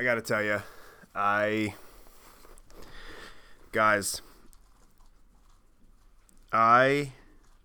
[0.00, 0.62] I gotta tell you,
[1.14, 1.74] I
[3.70, 4.22] guys,
[6.50, 7.12] I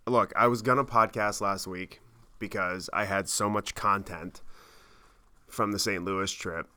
[0.05, 0.33] look.
[0.35, 2.01] I was gonna podcast last week
[2.37, 4.41] because I had so much content
[5.47, 6.03] from the St.
[6.03, 6.67] Louis trip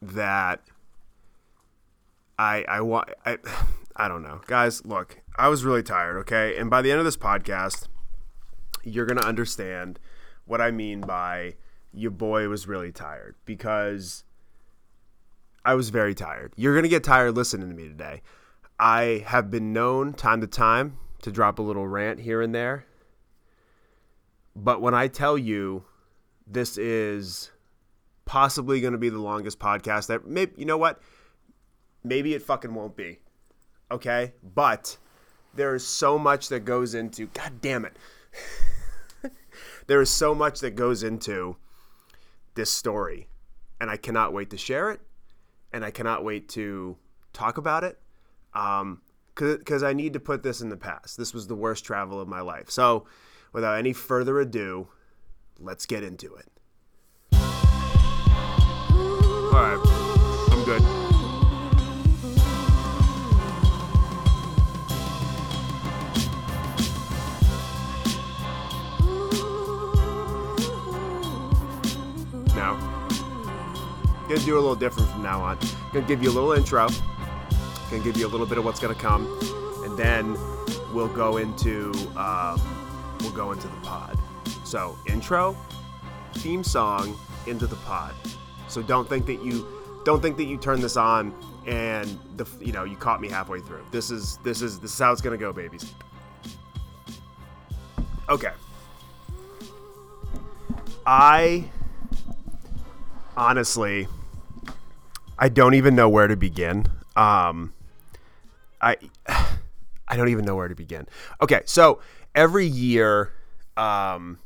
[0.00, 0.60] that
[2.38, 3.38] I I want I
[3.96, 4.84] I don't know, guys.
[4.84, 6.16] Look, I was really tired.
[6.18, 7.88] Okay, and by the end of this podcast,
[8.84, 9.98] you're gonna understand
[10.44, 11.54] what I mean by
[11.92, 14.22] your boy was really tired because
[15.64, 16.52] I was very tired.
[16.56, 18.22] You're going to get tired listening to me today.
[18.78, 22.84] I have been known time to time to drop a little rant here and there.
[24.56, 25.84] But when I tell you
[26.46, 27.50] this is
[28.24, 31.00] possibly going to be the longest podcast that maybe you know what?
[32.02, 33.20] Maybe it fucking won't be.
[33.90, 34.34] Okay?
[34.42, 34.96] But
[35.54, 37.96] there is so much that goes into god damn it.
[39.86, 41.56] there is so much that goes into
[42.54, 43.28] this story
[43.80, 45.00] and I cannot wait to share it
[45.72, 46.96] and I cannot wait to
[47.32, 47.98] talk about it
[48.52, 51.16] because um, I need to put this in the past.
[51.16, 52.70] This was the worst travel of my life.
[52.70, 53.06] So,
[53.52, 54.88] without any further ado,
[55.58, 56.48] let's get into it.
[59.52, 60.01] All right,
[74.32, 75.58] gonna do a little different from now on.
[75.92, 76.88] Gonna give you a little intro.
[77.90, 79.26] Gonna give you a little bit of what's gonna come,
[79.84, 80.38] and then
[80.94, 82.56] we'll go into uh,
[83.20, 84.18] we'll go into the pod.
[84.64, 85.56] So intro,
[86.34, 88.14] theme song, into the pod.
[88.68, 89.66] So don't think that you
[90.04, 91.34] don't think that you turn this on
[91.66, 93.84] and the you know you caught me halfway through.
[93.90, 95.92] This is this is this is how it's gonna go, babies.
[98.30, 98.52] Okay.
[101.04, 101.68] I
[103.36, 104.06] honestly
[105.38, 106.86] I don't even know where to begin.
[107.16, 107.72] Um,
[108.80, 108.96] I
[110.08, 111.08] I don't even know where to begin.
[111.40, 112.00] Okay, so
[112.34, 113.32] every year
[113.76, 114.38] um,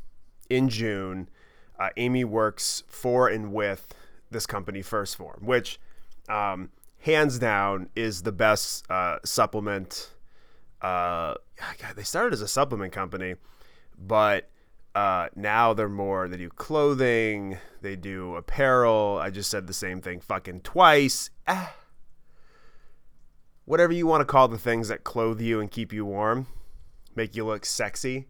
[0.49, 1.29] in June,
[1.79, 3.93] uh, Amy works for and with
[4.31, 5.79] this company, 1st Phorm, which
[6.29, 10.11] um, hands down is the best uh, supplement.
[10.81, 13.35] Uh, God, they started as a supplement company,
[13.97, 14.49] but
[14.97, 19.19] uh, now they're more, they do clothing, they do apparel.
[19.21, 21.29] I just said the same thing fucking twice.
[21.47, 21.75] Ah.
[23.65, 26.47] Whatever you want to call the things that clothe you and keep you warm,
[27.15, 28.25] make you look sexy,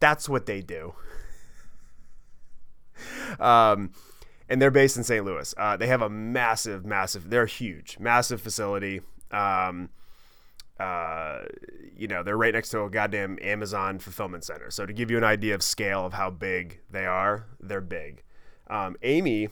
[0.00, 0.94] that's what they do.
[3.38, 3.90] um,
[4.48, 5.22] and they're based in St.
[5.22, 5.54] Louis.
[5.58, 9.02] Uh, they have a massive, massive, they're huge, massive facility.
[9.30, 9.90] Um,
[10.78, 11.44] uh,
[11.96, 14.70] you know, they're right next to a goddamn Amazon fulfillment center.
[14.70, 18.22] So to give you an idea of scale of how big they are, they're big.
[18.68, 19.48] Um, Amy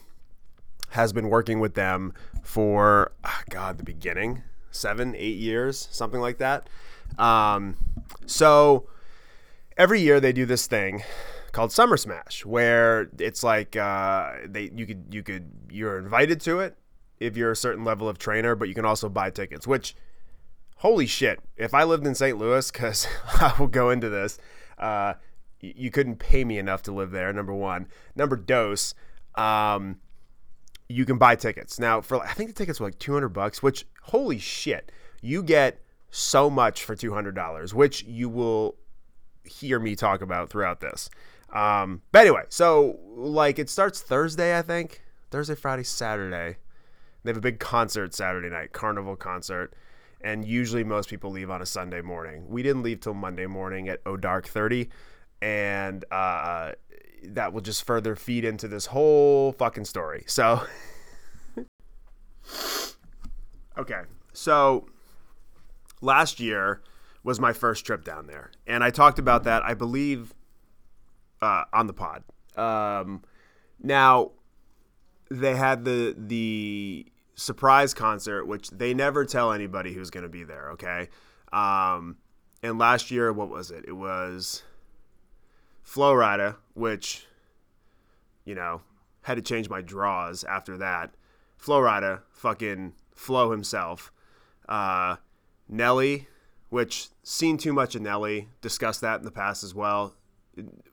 [0.89, 2.13] has been working with them
[2.43, 6.69] for oh God, the beginning, seven, eight years, something like that.
[7.17, 7.77] Um,
[8.25, 8.87] so
[9.77, 11.03] every year they do this thing
[11.51, 16.59] called Summer Smash, where it's like uh, they you could you could you're invited to
[16.59, 16.77] it
[17.19, 19.95] if you're a certain level of trainer, but you can also buy tickets, which
[20.77, 22.37] holy shit, if I lived in St.
[22.37, 23.07] Louis, because
[23.39, 24.37] I will go into this,
[24.77, 25.13] uh,
[25.59, 27.31] you couldn't pay me enough to live there.
[27.33, 27.87] Number one.
[28.15, 28.93] Number dose,
[29.35, 29.97] um,
[30.87, 32.01] you can buy tickets now.
[32.01, 33.63] For I think the tickets were like two hundred bucks.
[33.63, 34.91] Which holy shit,
[35.21, 35.81] you get
[36.11, 38.75] so much for two hundred dollars, which you will
[39.43, 41.09] hear me talk about throughout this.
[41.53, 46.57] Um, but anyway, so like it starts Thursday, I think Thursday, Friday, Saturday.
[47.23, 49.73] They have a big concert Saturday night, carnival concert
[50.25, 52.45] and usually most people leave on a Sunday morning.
[52.49, 54.89] We didn't leave till Monday morning at oh dark thirty,
[55.39, 56.71] and uh,
[57.23, 60.23] that will just further feed into this whole fucking story.
[60.25, 60.63] So,
[63.77, 64.01] okay,
[64.33, 64.87] so
[66.01, 66.81] last year
[67.23, 70.33] was my first trip down there, and I talked about that, I believe,
[71.39, 72.23] uh, on the pod.
[72.57, 73.21] Um,
[73.79, 74.31] now
[75.29, 80.43] they had the the surprise concert, which they never tell anybody who's going to be
[80.43, 80.71] there.
[80.71, 81.09] Okay.
[81.53, 82.17] Um,
[82.63, 83.85] and last year, what was it?
[83.87, 84.63] It was
[85.83, 87.27] Flo Rida, which,
[88.43, 88.81] you know,
[89.21, 91.13] had to change my draws after that.
[91.57, 94.11] Flo Rida, fucking Flo himself.
[94.67, 95.17] Uh,
[95.67, 96.27] Nelly,
[96.69, 100.15] which seen too much of Nelly, discussed that in the past as well.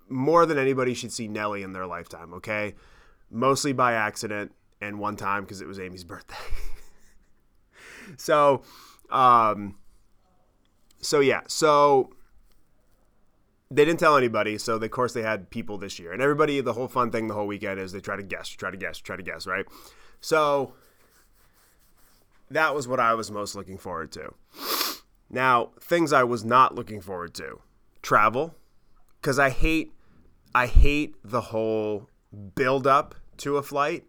[0.08, 2.75] More than anybody should see Nelly in their lifetime, okay?
[3.31, 4.52] Mostly by accident
[4.82, 6.37] and one time because it was Amy's birthday.
[8.17, 8.62] so,
[9.11, 9.76] um,
[11.00, 12.11] so yeah, so
[13.70, 14.58] they didn't tell anybody.
[14.58, 16.61] So of course they had people this year, and everybody.
[16.61, 18.99] The whole fun thing the whole weekend is they try to guess, try to guess,
[18.99, 19.64] try to guess, right?
[20.20, 20.75] So
[22.50, 24.35] that was what I was most looking forward to.
[25.31, 27.61] Now, things I was not looking forward to.
[28.02, 28.56] Travel
[29.23, 29.93] cuz I hate
[30.55, 32.11] I hate the whole
[32.55, 34.05] build up to a flight,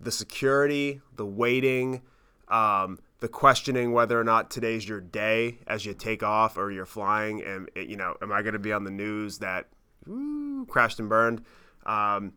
[0.00, 2.02] the security, the waiting,
[2.48, 6.86] um, the questioning whether or not today's your day as you take off or you're
[6.86, 9.66] flying, and you know, am I going to be on the news that
[10.08, 11.42] ooh, crashed and burned?
[11.84, 12.34] Um,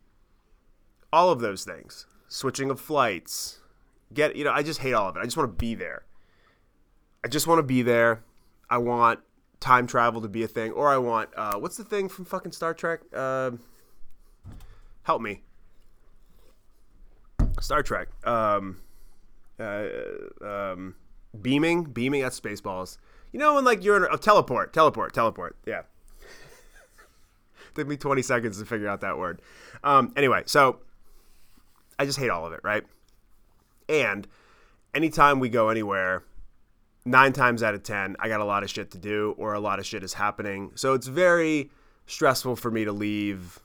[1.14, 3.60] all of those things, switching of flights,
[4.14, 5.20] get you know, I just hate all of it.
[5.20, 6.04] I just want to be there.
[7.24, 8.24] I just want to be there.
[8.70, 9.20] I want
[9.60, 12.54] time travel to be a thing, or I want uh, what's the thing from fucking
[12.54, 13.02] Star Trek?
[13.14, 13.52] Uh,
[15.04, 15.44] help me.
[17.62, 18.10] Star Trek.
[18.26, 18.82] Um,
[19.60, 19.86] uh,
[20.42, 20.96] um,
[21.40, 22.98] beaming, beaming at Spaceballs.
[23.32, 25.56] You know when like you're in a oh, teleport, teleport, teleport.
[25.66, 25.84] Yeah.
[27.76, 29.42] Took me 20 seconds to figure out that word.
[29.84, 30.80] Um, anyway, so
[31.98, 32.84] I just hate all of it, right?
[33.88, 34.28] And
[34.94, 36.24] anytime we go anywhere,
[37.06, 39.60] nine times out of 10, I got a lot of shit to do or a
[39.60, 40.72] lot of shit is happening.
[40.76, 41.72] So it's very
[42.06, 43.60] stressful for me to leave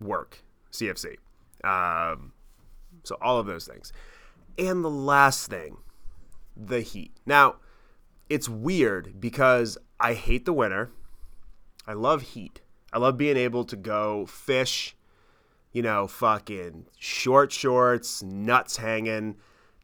[0.00, 0.42] work,
[0.72, 1.16] CFC.
[1.64, 2.32] Um,
[3.02, 3.92] so all of those things.
[4.58, 5.78] And the last thing,
[6.56, 7.12] the heat.
[7.24, 7.56] Now,
[8.28, 10.90] it's weird because I hate the winter.
[11.86, 12.60] I love heat.
[12.92, 14.96] I love being able to go fish,
[15.72, 19.36] you know, fucking short shorts, nuts hanging,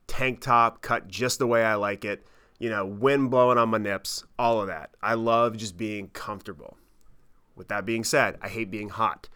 [0.07, 2.27] tank top cut just the way I like it,
[2.59, 4.91] you know, wind blowing on my nips, all of that.
[5.03, 6.77] I love just being comfortable.
[7.57, 9.29] With that being said, I hate being hot.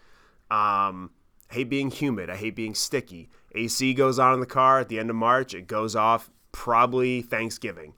[0.50, 1.10] Um,
[1.50, 2.30] I hate being humid.
[2.30, 3.28] I hate being sticky.
[3.54, 5.54] AC goes on in the car at the end of March.
[5.54, 7.94] It goes off probably Thanksgiving.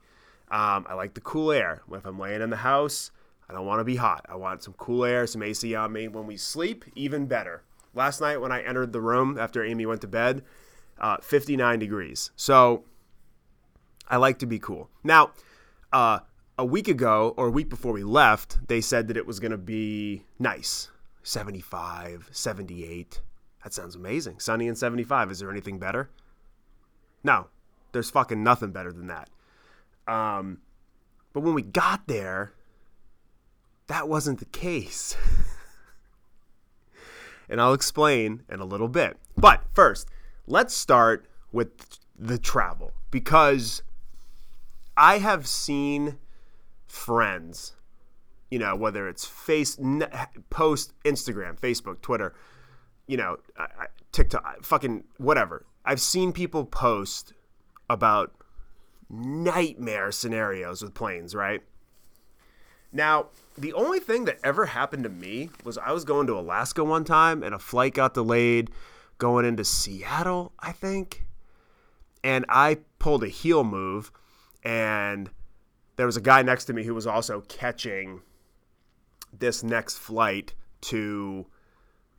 [0.49, 1.81] Um, I like the cool air.
[1.91, 3.11] If I'm laying in the house,
[3.49, 4.25] I don't want to be hot.
[4.29, 6.07] I want some cool air, some AC on me.
[6.07, 7.63] When we sleep, even better.
[7.93, 10.43] Last night when I entered the room after Amy went to bed,
[10.99, 12.31] uh, 59 degrees.
[12.35, 12.85] So
[14.07, 14.89] I like to be cool.
[15.03, 15.31] Now,
[15.91, 16.19] uh,
[16.57, 19.51] a week ago or a week before we left, they said that it was going
[19.51, 20.89] to be nice
[21.23, 23.21] 75, 78.
[23.63, 24.39] That sounds amazing.
[24.39, 25.31] Sunny and 75.
[25.31, 26.09] Is there anything better?
[27.23, 27.47] No,
[27.91, 29.29] there's fucking nothing better than that.
[30.07, 30.59] Um,
[31.33, 32.53] but when we got there,
[33.87, 35.15] that wasn't the case.
[37.49, 39.17] and I'll explain in a little bit.
[39.37, 40.07] But first,
[40.47, 43.83] let's start with the travel because
[44.97, 46.17] I have seen
[46.87, 47.73] friends,
[48.49, 49.77] you know, whether it's face
[50.49, 52.33] post Instagram, Facebook, Twitter,
[53.07, 53.37] you know,
[54.11, 55.65] TikTok, fucking whatever.
[55.85, 57.33] I've seen people post
[57.89, 58.33] about
[59.09, 61.61] nightmare scenarios with planes, right?
[62.93, 63.27] Now,
[63.57, 67.03] the only thing that ever happened to me was I was going to Alaska one
[67.03, 68.69] time and a flight got delayed
[69.17, 71.25] going into Seattle, I think.
[72.23, 74.11] And I pulled a heel move
[74.63, 75.29] and
[75.95, 78.21] there was a guy next to me who was also catching
[79.37, 81.45] this next flight to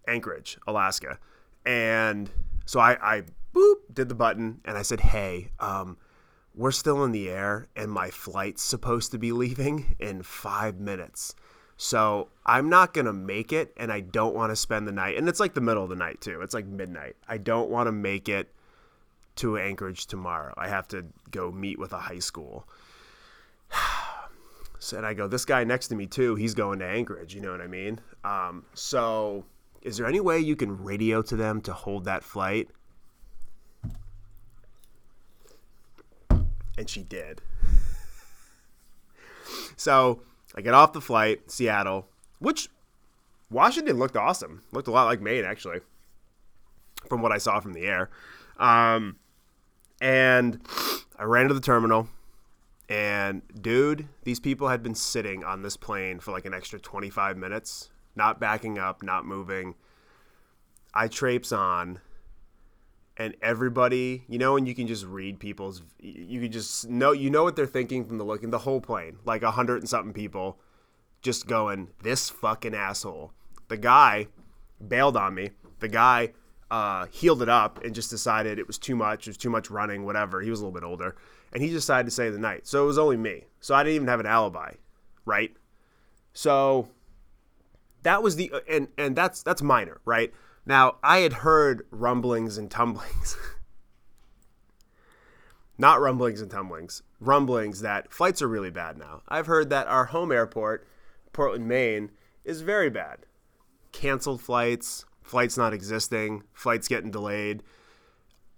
[0.07, 1.19] Anchorage, Alaska.
[1.65, 2.31] And
[2.65, 3.23] so I, I
[3.55, 5.97] boop did the button and I said, "Hey, um,
[6.55, 11.35] we're still in the air and my flight's supposed to be leaving in five minutes."
[11.77, 15.17] So I'm not gonna make it, and I don't want to spend the night.
[15.17, 16.41] And it's like the middle of the night too.
[16.43, 17.17] It's like midnight.
[17.29, 18.53] I don't want to make it
[19.37, 20.55] to Anchorage tomorrow.
[20.57, 22.69] I have to go meet with a high school.
[24.79, 26.35] so, and I go, this guy next to me too.
[26.35, 27.35] He's going to Anchorage.
[27.35, 28.01] You know what I mean?
[28.25, 29.44] Um, so
[29.82, 32.69] is there any way you can radio to them to hold that flight?
[36.79, 37.43] And she did.
[39.77, 40.22] so
[40.55, 42.08] I get off the flight, Seattle,
[42.39, 42.69] which
[43.51, 44.62] Washington looked awesome.
[44.72, 45.81] Looked a lot like Maine, actually,
[47.08, 48.08] from what I saw from the air.
[48.58, 49.17] Um,
[50.01, 50.60] and
[51.19, 52.08] I ran to the terminal.
[52.89, 57.36] And dude, these people had been sitting on this plane for like an extra 25
[57.36, 59.75] minutes not backing up, not moving.
[60.95, 62.01] I traipse on,
[63.17, 67.31] and everybody, you know, and you can just read people's, you can just know, you
[67.31, 69.89] know what they're thinking from the look in the whole plane, like a hundred and
[69.89, 70.59] something people,
[71.23, 73.33] just going, this fucking asshole.
[73.69, 74.29] The guy
[74.87, 75.51] bailed on me.
[75.81, 76.33] The guy
[76.71, 79.27] uh, healed it up and just decided it was too much.
[79.27, 80.41] It was too much running, whatever.
[80.41, 81.17] He was a little bit older,
[81.53, 82.67] and he decided to stay the night.
[82.67, 83.45] So it was only me.
[83.61, 84.75] So I didn't even have an alibi,
[85.25, 85.55] right?
[86.33, 86.89] So
[88.03, 90.32] that was the uh, and and that's that's minor, right?
[90.67, 93.37] Now I had heard rumblings and tumblings.
[95.79, 99.23] Not rumblings and tumblings, rumblings that flights are really bad now.
[99.29, 100.87] I've heard that our home airport,
[101.32, 102.11] Portland, Maine,
[102.44, 103.21] is very bad.
[103.91, 107.63] Canceled flights, flights not existing, flights getting delayed.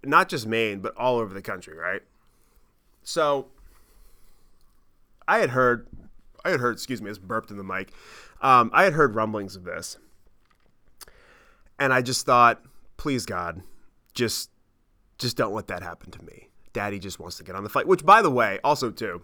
[0.03, 2.01] Not just Maine, but all over the country, right?
[3.01, 3.47] So
[5.27, 5.87] I had heard,
[6.45, 7.91] I had heard, excuse me, I just burped in the mic.
[8.39, 9.97] Um, I had heard rumblings of this.
[11.79, 12.61] And I just thought,
[12.97, 13.61] please God,
[14.13, 14.51] just
[15.17, 16.49] just don't let that happen to me.
[16.73, 17.87] Daddy just wants to get on the flight.
[17.87, 19.23] Which by the way, also too,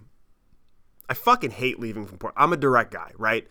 [1.07, 2.33] I fucking hate leaving from port.
[2.35, 3.47] I'm a direct guy, right?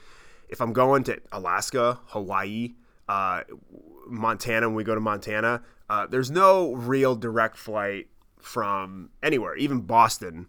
[0.49, 2.75] If I'm going to Alaska, Hawaii,
[3.09, 3.43] uh,
[4.07, 8.09] Montana, when we go to Montana, uh, there's no real direct flight
[8.41, 10.49] from anywhere, even Boston,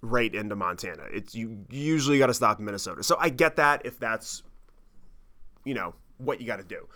[0.00, 1.04] right into Montana.
[1.12, 3.02] It's you usually got to stop in Minnesota.
[3.02, 4.42] So I get that if that's
[5.64, 6.88] you know what you got to do,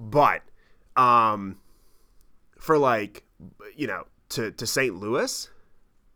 [0.00, 0.42] but
[0.96, 1.58] um,
[2.58, 3.24] for like
[3.76, 4.94] you know to to St.
[4.94, 5.48] Louis,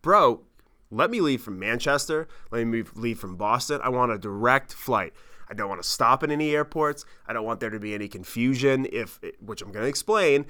[0.00, 0.40] bro,
[0.90, 2.28] let me leave from Manchester.
[2.50, 3.80] Let me leave from Boston.
[3.82, 5.12] I want a direct flight.
[5.48, 7.04] I don't want to stop at any airports.
[7.26, 10.46] I don't want there to be any confusion if which I'm going to explain.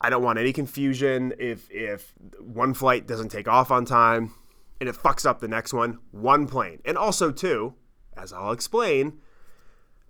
[0.00, 4.34] I don't want any confusion if if one flight doesn't take off on time
[4.80, 5.98] and it fucks up the next one.
[6.10, 6.80] One plane.
[6.84, 7.74] And also too,
[8.16, 9.20] as I'll explain,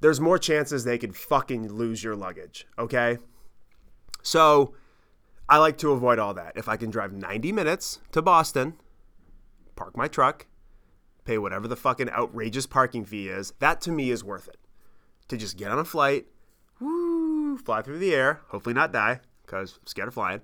[0.00, 3.18] there's more chances they could fucking lose your luggage, okay?
[4.22, 4.74] So,
[5.48, 6.52] I like to avoid all that.
[6.56, 8.74] If I can drive 90 minutes to Boston,
[9.76, 10.46] park my truck,
[11.24, 14.58] pay whatever the fucking outrageous parking fee is, that to me is worth it.
[15.28, 16.26] To just get on a flight,
[16.80, 20.42] woo, fly through the air, hopefully not die, because I'm scared of flying,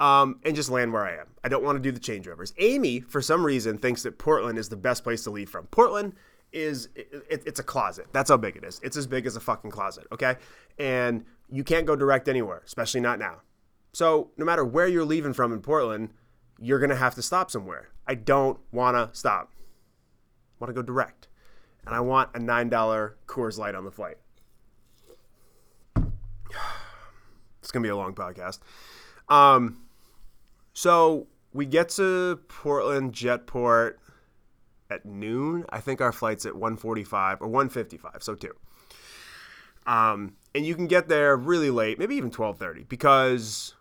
[0.00, 1.26] um, and just land where I am.
[1.44, 2.52] I don't want to do the changeovers.
[2.58, 5.66] Amy, for some reason, thinks that Portland is the best place to leave from.
[5.66, 6.14] Portland
[6.52, 8.06] is it, it's a closet.
[8.10, 8.80] That's how big it is.
[8.82, 10.06] It's as big as a fucking closet.
[10.10, 10.36] Okay,
[10.78, 13.42] and you can't go direct anywhere, especially not now.
[13.92, 16.10] So no matter where you're leaving from in Portland,
[16.58, 17.90] you're gonna have to stop somewhere.
[18.06, 19.52] I don't wanna stop.
[19.52, 21.28] I want to go direct,
[21.86, 24.16] and I want a nine dollar Coors Light on the flight.
[27.62, 28.60] It's gonna be a long podcast.
[29.28, 29.76] Um,
[30.80, 33.96] so we get to Portland Jetport
[34.88, 35.66] at noon.
[35.68, 38.54] I think our flight's at 1:45 or 1:55, so two.
[39.84, 43.74] Um, and you can get there really late, maybe even 12:30 because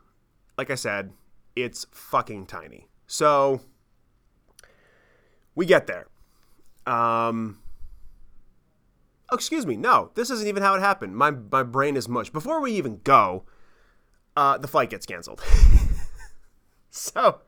[0.58, 1.14] like I said,
[1.56, 2.90] it's fucking tiny.
[3.08, 3.62] So
[5.56, 6.08] we get there.
[6.86, 7.60] Um,
[9.32, 9.78] oh, excuse me.
[9.78, 11.16] No, this isn't even how it happened.
[11.16, 12.30] My my brain is mush.
[12.30, 13.46] Before we even go,
[14.36, 15.42] uh, the flight gets canceled.
[16.92, 17.42] so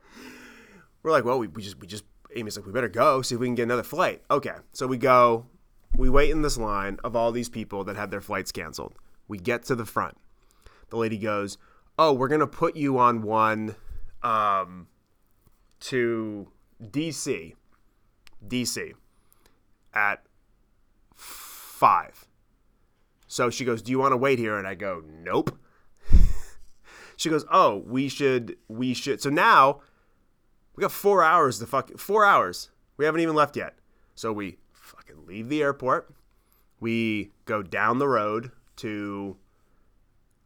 [1.04, 2.06] we're like, well, we, we just we just
[2.36, 4.22] Amy's like, we better go see if we can get another flight.
[4.30, 5.48] Okay, so we go.
[5.98, 8.94] We wait in this line of all these people that had their flights canceled.
[9.28, 10.18] We get to the front.
[10.90, 11.58] The lady goes,
[11.98, 13.76] "Oh, we're gonna put you on one
[14.24, 14.88] um,
[15.82, 16.48] to
[16.82, 17.56] DC,
[18.48, 18.94] DC
[19.94, 20.24] at
[21.16, 22.26] five.
[23.28, 25.58] So she goes, "Do you want to wait here?" And I go, "Nope."
[27.22, 29.82] She goes, "Oh, we should, we should." So now
[30.76, 31.96] we got four hours to fuck.
[32.00, 32.72] Four hours.
[32.98, 33.76] We haven't even left yet.
[34.16, 36.12] So we fucking leave the airport.
[36.80, 39.38] We go down the road to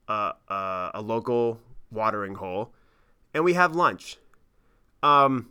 [0.10, 2.74] a, a, a local watering hole,
[3.34, 4.18] and we have lunch.
[5.02, 5.48] Um.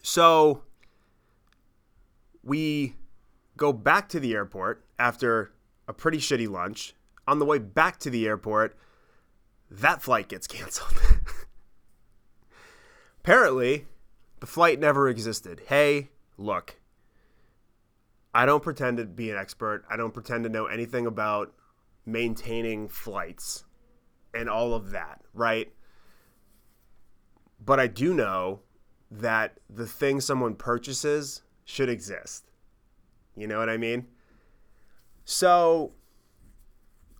[0.00, 0.62] So
[2.44, 2.94] we
[3.56, 5.52] go back to the airport after
[5.88, 6.94] a pretty shitty lunch.
[7.26, 8.76] On the way back to the airport,
[9.80, 11.00] that flight gets canceled.
[13.20, 13.86] Apparently,
[14.40, 15.62] the flight never existed.
[15.68, 16.76] Hey, look,
[18.34, 19.84] I don't pretend to be an expert.
[19.90, 21.52] I don't pretend to know anything about
[22.04, 23.64] maintaining flights
[24.34, 25.72] and all of that, right?
[27.64, 28.60] But I do know
[29.10, 32.50] that the thing someone purchases should exist.
[33.36, 34.06] You know what I mean?
[35.24, 35.92] So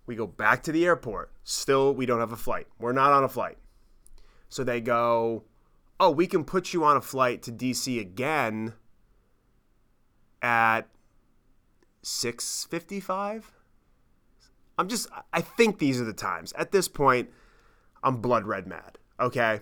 [0.05, 1.31] we go back to the airport.
[1.43, 2.67] Still, we don't have a flight.
[2.79, 3.57] We're not on a flight.
[4.49, 5.43] So they go,
[5.99, 8.73] Oh, we can put you on a flight to DC again
[10.41, 10.81] at
[12.03, 13.51] 655
[14.77, 17.31] i'm just i think these are the times at this point
[18.03, 19.61] i'm blood red mad okay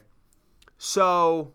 [0.78, 1.54] so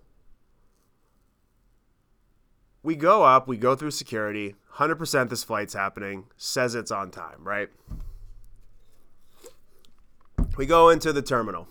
[2.83, 7.45] we go up, we go through security, 100% this flight's happening, says it's on time,
[7.45, 7.68] right?
[10.59, 11.69] We go into the terminal.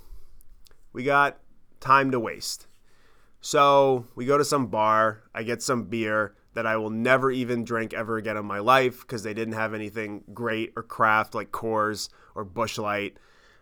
[0.93, 1.39] We got
[1.81, 2.67] time to waste.
[3.41, 5.23] So we go to some bar.
[5.35, 9.01] I get some beer that I will never even drink ever again in my life
[9.01, 13.17] because they didn't have anything great or craft like Coors or Busch Light.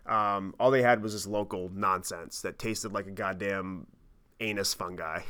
[0.06, 3.88] Um, all they had was this local nonsense that tasted like a goddamn
[4.40, 5.22] anus fungi.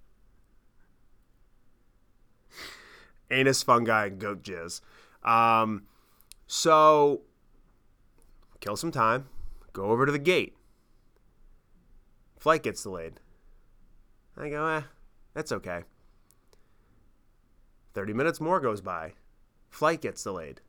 [3.30, 4.82] anus fungi and goat jizz.
[5.24, 5.84] Um,
[6.46, 7.22] so
[8.60, 9.28] kill some time,
[9.72, 10.54] go over to the gate.
[12.38, 13.20] Flight gets delayed.
[14.36, 14.82] I go, eh,
[15.34, 15.82] That's okay.
[17.94, 19.14] 30 minutes more goes by.
[19.68, 20.60] Flight gets delayed.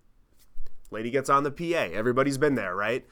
[0.91, 1.93] Lady gets on the PA.
[1.93, 3.05] Everybody's been there, right?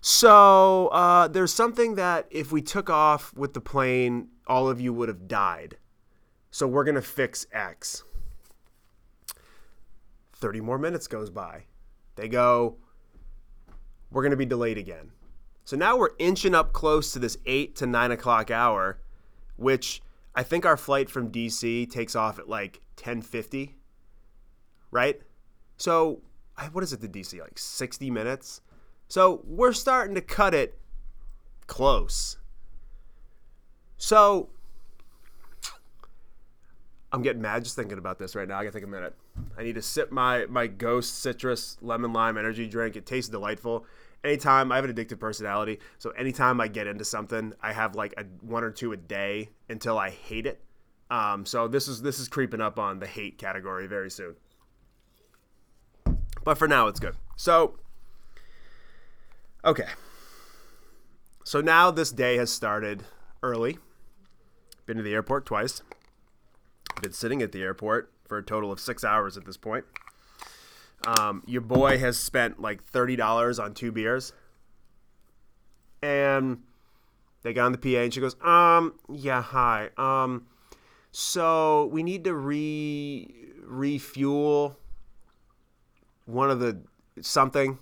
[0.00, 4.92] So uh, there's something that if we took off with the plane, all of you
[4.92, 5.78] would have died.
[6.50, 8.04] So we're going to fix X.
[10.34, 11.64] 30 more minutes goes by.
[12.16, 12.76] They go,
[14.12, 15.10] we're going to be delayed again.
[15.64, 18.98] So now we're inching up close to this 8 to 9 o'clock hour,
[19.56, 20.02] which
[20.34, 23.76] I think our flight from DC takes off at like 1050,
[24.90, 25.20] right?
[25.76, 26.20] So
[26.72, 27.40] what is it to DC?
[27.40, 28.60] Like 60 minutes?
[29.08, 30.78] So we're starting to cut it
[31.66, 32.38] close.
[33.96, 34.50] So
[37.12, 38.58] I'm getting mad just thinking about this right now.
[38.58, 39.14] I gotta take a minute.
[39.56, 42.96] I need to sip my my Ghost Citrus Lemon Lime Energy drink.
[42.96, 43.84] It tastes delightful.
[44.24, 48.14] Anytime I have an addictive personality, so anytime I get into something, I have like
[48.16, 50.62] a one or two a day until I hate it.
[51.10, 54.36] Um, so this is this is creeping up on the hate category very soon.
[56.44, 57.16] But for now, it's good.
[57.36, 57.78] So,
[59.64, 59.86] okay.
[61.44, 63.04] So now this day has started
[63.42, 63.78] early.
[64.86, 65.82] Been to the airport twice.
[67.00, 69.84] Been sitting at the airport for a total of six hours at this point.
[71.06, 74.32] Um, your boy has spent like thirty dollars on two beers,
[76.02, 76.62] and
[77.42, 79.90] they got on the PA, and she goes, "Um, yeah, hi.
[79.96, 80.46] Um,
[81.10, 83.28] so we need to re
[83.64, 84.76] refuel
[86.26, 86.78] one of the
[87.20, 87.78] something.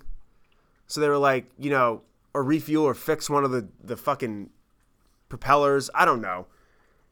[0.87, 2.01] So they were like, you know,
[2.33, 4.49] or refuel or fix one of the the fucking
[5.29, 5.89] propellers.
[5.95, 6.47] I don't know.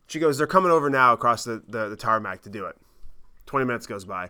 [0.07, 2.75] She goes, they're coming over now across the, the, the tarmac to do it.
[3.45, 4.29] 20 minutes goes by.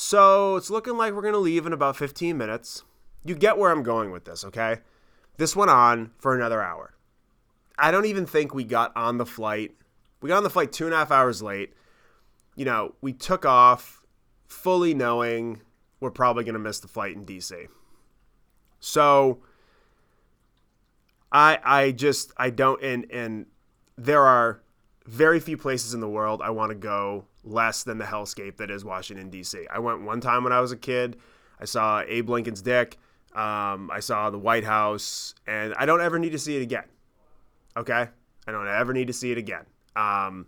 [0.00, 2.84] So it's looking like we're going to leave in about 15 minutes.
[3.24, 4.76] You get where I'm going with this, okay?
[5.38, 6.94] This went on for another hour.
[7.76, 9.74] I don't even think we got on the flight.
[10.20, 11.72] We got on the flight two and a half hours late.
[12.54, 14.04] You know, we took off
[14.46, 15.62] fully knowing
[15.98, 17.66] we're probably going to miss the flight in DC.
[18.78, 19.40] So
[21.32, 23.46] I I just I don't and and
[23.96, 24.62] there are
[25.08, 28.70] very few places in the world I want to go less than the hellscape that
[28.70, 29.66] is Washington D.C.
[29.70, 31.16] I went one time when I was a kid.
[31.58, 32.98] I saw Abe Lincoln's dick.
[33.34, 36.84] Um, I saw the White House, and I don't ever need to see it again.
[37.76, 38.08] Okay,
[38.46, 39.64] I don't ever need to see it again.
[39.96, 40.46] Um,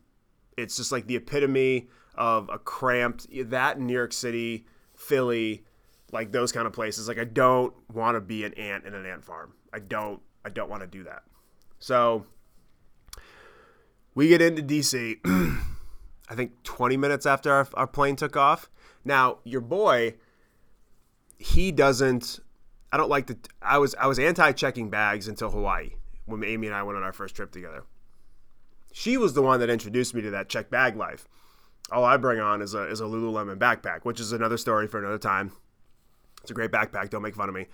[0.56, 5.64] it's just like the epitome of a cramped that in New York City Philly,
[6.12, 7.08] like those kind of places.
[7.08, 9.54] Like I don't want to be an ant in an ant farm.
[9.72, 11.22] I don't I don't want to do that.
[11.78, 12.26] So
[14.14, 15.18] we get into DC
[16.28, 18.70] I think 20 minutes after our, our plane took off.
[19.04, 20.14] Now, your boy
[21.38, 22.40] he doesn't
[22.92, 25.90] I don't like to I was I was anti-checking bags until Hawaii
[26.26, 27.84] when Amy and I went on our first trip together.
[28.92, 31.26] She was the one that introduced me to that check bag life
[31.90, 34.98] all I bring on is a is a Lululemon backpack, which is another story for
[34.98, 35.52] another time.
[36.42, 37.10] It's a great backpack.
[37.10, 37.66] Don't make fun of me.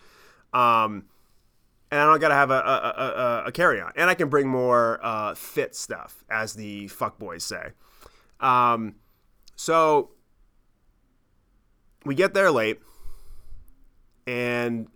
[0.52, 1.04] Um,
[1.90, 3.92] and I don't got to have a, a, a, a, carry on.
[3.96, 7.70] And I can bring more uh, fit stuff, as the fuck boys say.
[8.40, 8.96] Um,
[9.54, 10.10] so
[12.04, 12.80] we get there late,
[14.26, 14.88] and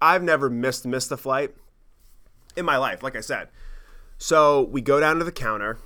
[0.00, 1.54] I've never missed missed a flight
[2.56, 3.02] in my life.
[3.02, 3.48] Like I said,
[4.18, 5.78] so we go down to the counter.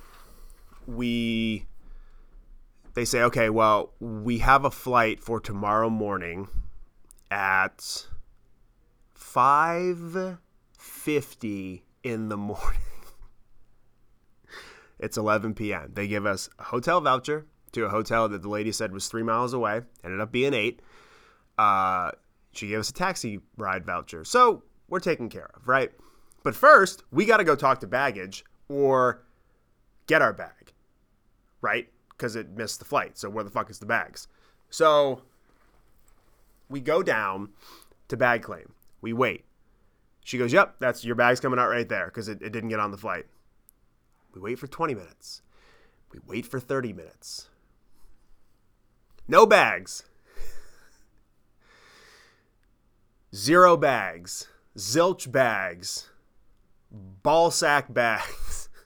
[0.85, 1.65] We
[2.95, 6.47] they say, okay, well, we have a flight for tomorrow morning
[7.29, 8.07] at
[9.17, 12.81] 5.50 in the morning.
[14.99, 15.91] it's 11 p.m.
[15.93, 19.23] They give us a hotel voucher to a hotel that the lady said was three
[19.23, 19.81] miles away.
[20.03, 20.81] Ended up being eight.
[21.57, 22.11] Uh,
[22.51, 24.23] she gave us a taxi ride voucher.
[24.23, 25.91] So we're taken care of, right?
[26.43, 29.23] But first, we got to go talk to baggage or
[30.07, 30.73] get our bag,
[31.61, 31.89] right?
[32.17, 33.17] because it missed the flight.
[33.17, 34.27] So where the fuck is the bags?
[34.69, 35.21] So
[36.69, 37.49] we go down
[38.07, 38.73] to bag claim.
[39.01, 39.45] We wait.
[40.23, 42.79] She goes, Yep, that's your bag's coming out right there because it, it didn't get
[42.79, 43.25] on the flight.
[44.33, 45.41] We wait for 20 minutes.
[46.11, 47.49] We wait for 30 minutes.
[49.27, 50.03] No bags.
[53.33, 54.47] Zero bags.
[54.77, 56.09] Zilch bags.
[56.91, 58.69] Ball sack bags.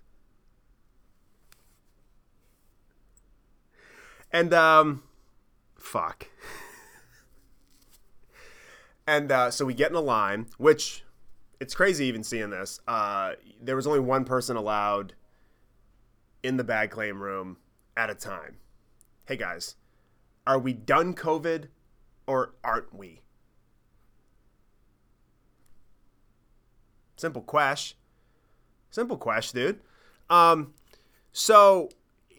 [4.31, 5.03] And um,
[5.77, 6.27] fuck.
[9.09, 11.03] And uh, so we get in a line, which
[11.59, 12.79] it's crazy even seeing this.
[12.87, 15.13] Uh, there was only one person allowed
[16.43, 17.57] in the bag claim room
[17.97, 18.57] at a time.
[19.25, 19.77] Hey guys,
[20.45, 21.69] are we done COVID
[22.27, 23.21] or aren't we?
[27.17, 27.97] Simple question.
[28.91, 29.79] Simple question, dude.
[30.29, 30.75] Um,
[31.31, 31.89] so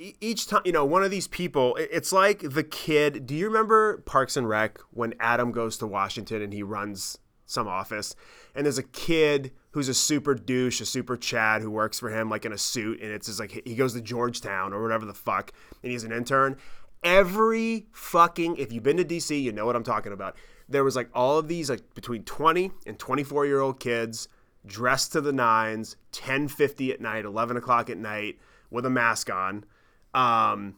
[0.00, 3.26] each time, you know, one of these people, it's like the kid.
[3.26, 7.68] Do you remember Parks and Rec when Adam goes to Washington and he runs some
[7.68, 8.14] office,
[8.54, 12.30] and there's a kid who's a super douche, a super Chad who works for him
[12.30, 15.14] like in a suit, and it's just like he goes to Georgetown or whatever the
[15.14, 16.56] fuck, and he's an intern.
[17.02, 20.36] Every fucking, if you've been to DC, you know what I'm talking about.
[20.68, 24.28] There was like all of these like between 20 and 24 year old kids
[24.64, 28.38] dressed to the nines, 10:50 at night, 11 o'clock at night
[28.70, 29.64] with a mask on,
[30.14, 30.76] um,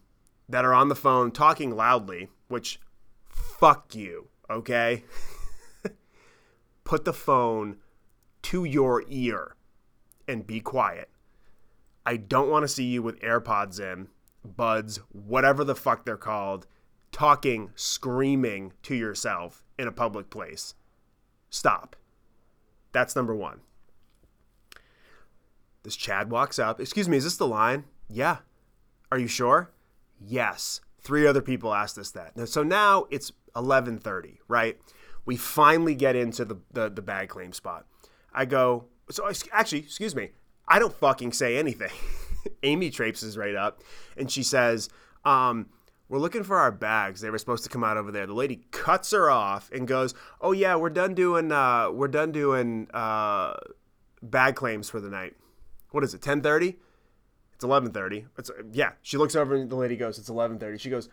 [0.48, 2.28] that are on the phone talking loudly.
[2.48, 2.80] Which,
[3.28, 5.04] fuck you, okay?
[6.84, 7.76] Put the phone
[8.42, 9.56] to your ear
[10.28, 11.08] and be quiet.
[12.04, 14.08] I don't want to see you with AirPods in,
[14.44, 16.66] buds, whatever the fuck they're called,
[17.12, 20.74] talking, screaming to yourself in a public place.
[21.50, 21.96] Stop.
[22.92, 23.60] That's number one.
[25.82, 26.80] This Chad walks up.
[26.80, 27.84] Excuse me, is this the line?
[28.08, 28.38] Yeah.
[29.12, 29.70] Are you sure?
[30.18, 30.80] Yes.
[31.02, 32.48] Three other people asked us that.
[32.48, 34.78] So now it's 11:30, right?
[35.26, 37.84] We finally get into the, the, the bag claim spot.
[38.32, 40.30] I go, so actually, excuse me,
[40.66, 41.90] I don't fucking say anything.
[42.62, 43.82] Amy traipses right up
[44.16, 44.88] and she says,
[45.26, 45.66] um,
[46.08, 47.20] we're looking for our bags.
[47.20, 48.26] They were supposed to come out over there.
[48.26, 52.32] The lady cuts her off and goes, "Oh yeah, we're done doing uh, we're done
[52.32, 53.56] doing uh,
[54.22, 55.36] bag claims for the night.
[55.90, 56.22] What is it?
[56.22, 56.78] Ten thirty?
[57.62, 58.26] It's eleven thirty.
[58.36, 60.78] It's yeah." She looks over and the lady goes, "It's eleven thirty.
[60.78, 61.08] She goes,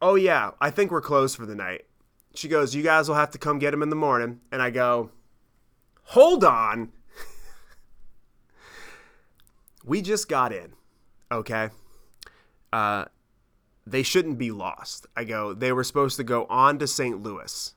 [0.00, 1.86] "Oh yeah, I think we're closed for the night."
[2.32, 4.70] She goes, "You guys will have to come get him in the morning." And I
[4.70, 5.10] go,
[6.04, 6.92] "Hold on."
[9.84, 10.74] we just got in,
[11.32, 11.70] okay?
[12.72, 13.06] Uh,
[13.84, 15.08] they shouldn't be lost.
[15.16, 17.20] I go, they were supposed to go on to St.
[17.20, 17.74] Louis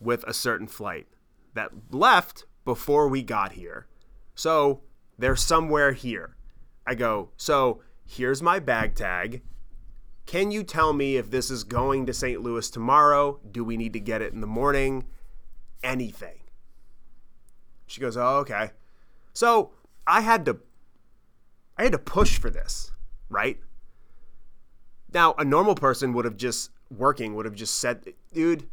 [0.00, 1.06] with a certain flight
[1.52, 3.88] that left before we got here.
[4.34, 4.84] So
[5.20, 6.36] they're somewhere here.
[6.86, 9.42] I go, so here's my bag tag.
[10.26, 12.40] Can you tell me if this is going to St.
[12.40, 13.40] Louis tomorrow?
[13.50, 15.04] Do we need to get it in the morning?
[15.82, 16.40] Anything.
[17.86, 18.70] She goes, "Oh, okay."
[19.32, 19.72] So,
[20.06, 20.60] I had to
[21.76, 22.92] I had to push for this,
[23.28, 23.58] right?
[25.12, 28.68] Now, a normal person would have just working would have just said, "Dude,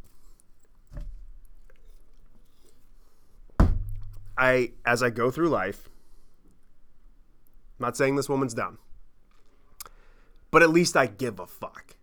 [4.37, 5.89] I as I go through life,
[7.79, 8.79] I'm not saying this woman's dumb,
[10.51, 11.95] but at least I give a fuck.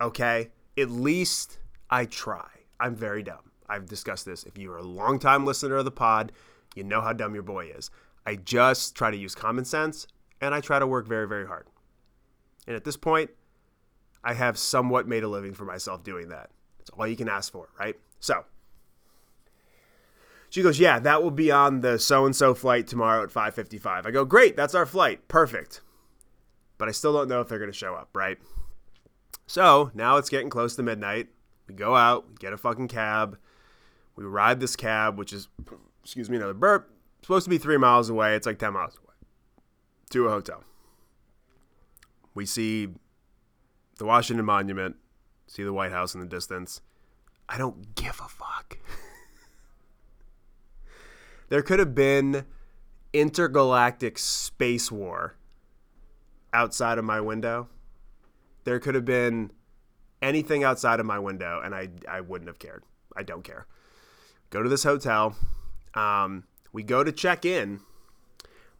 [0.00, 0.50] Okay?
[0.76, 2.48] At least I try.
[2.80, 3.50] I'm very dumb.
[3.68, 4.44] I've discussed this.
[4.44, 6.32] If you're a long-time listener of the pod,
[6.74, 7.90] you know how dumb your boy is.
[8.26, 10.06] I just try to use common sense
[10.40, 11.66] and I try to work very, very hard.
[12.66, 13.30] And at this point,
[14.24, 16.50] I have somewhat made a living for myself doing that.
[16.78, 17.96] That's all you can ask for, right?
[18.20, 18.44] So
[20.52, 24.04] she goes, "Yeah, that will be on the so and so flight tomorrow at 5:55."
[24.06, 25.26] I go, "Great, that's our flight.
[25.26, 25.80] Perfect."
[26.76, 28.38] But I still don't know if they're going to show up, right?
[29.46, 31.28] So, now it's getting close to midnight.
[31.68, 33.38] We go out, get a fucking cab.
[34.14, 35.48] We ride this cab, which is
[36.02, 36.90] excuse me, another burp.
[37.22, 38.36] Supposed to be 3 miles away.
[38.36, 39.14] It's like 10 miles away
[40.10, 40.64] to a hotel.
[42.34, 42.88] We see
[43.96, 44.96] the Washington Monument,
[45.46, 46.82] see the White House in the distance.
[47.48, 48.76] I don't give a fuck.
[51.52, 52.46] There could have been
[53.12, 55.36] intergalactic space war
[56.54, 57.68] outside of my window.
[58.64, 59.50] There could have been
[60.22, 62.84] anything outside of my window, and I, I wouldn't have cared.
[63.14, 63.66] I don't care.
[64.48, 65.36] Go to this hotel.
[65.92, 67.80] Um, we go to check in.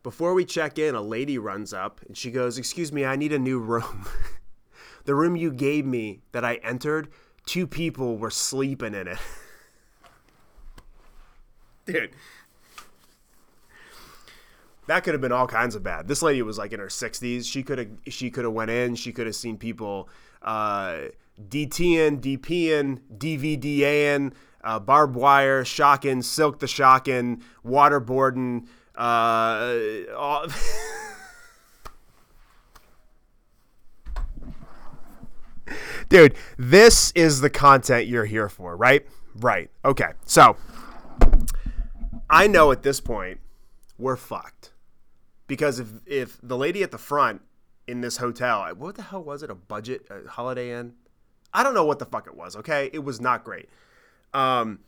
[0.02, 3.34] Before we check in, a lady runs up and she goes, Excuse me, I need
[3.34, 4.08] a new room.
[5.04, 7.10] the room you gave me that I entered,
[7.44, 9.18] two people were sleeping in it.
[11.84, 12.16] Dude.
[14.86, 16.08] That could have been all kinds of bad.
[16.08, 17.44] This lady was like in her 60s.
[17.50, 20.08] She could have she could have went in, she could have seen people
[20.42, 21.08] uh
[21.48, 29.74] DTing, DPing, DVDAing, uh, barbed wire, shocking, silk the shocking, waterboarding, uh,
[30.16, 30.46] all
[36.08, 39.06] Dude, this is the content you're here for, right?
[39.36, 39.70] Right.
[39.84, 40.12] Okay.
[40.26, 40.56] So,
[42.28, 43.40] I know at this point
[43.98, 44.71] we're fucked.
[45.52, 47.42] Because if if the lady at the front
[47.86, 49.50] in this hotel, what the hell was it?
[49.50, 50.94] A budget a Holiday Inn?
[51.52, 52.88] I don't know what the fuck it was, okay?
[52.90, 53.68] It was not great.
[54.32, 54.78] Um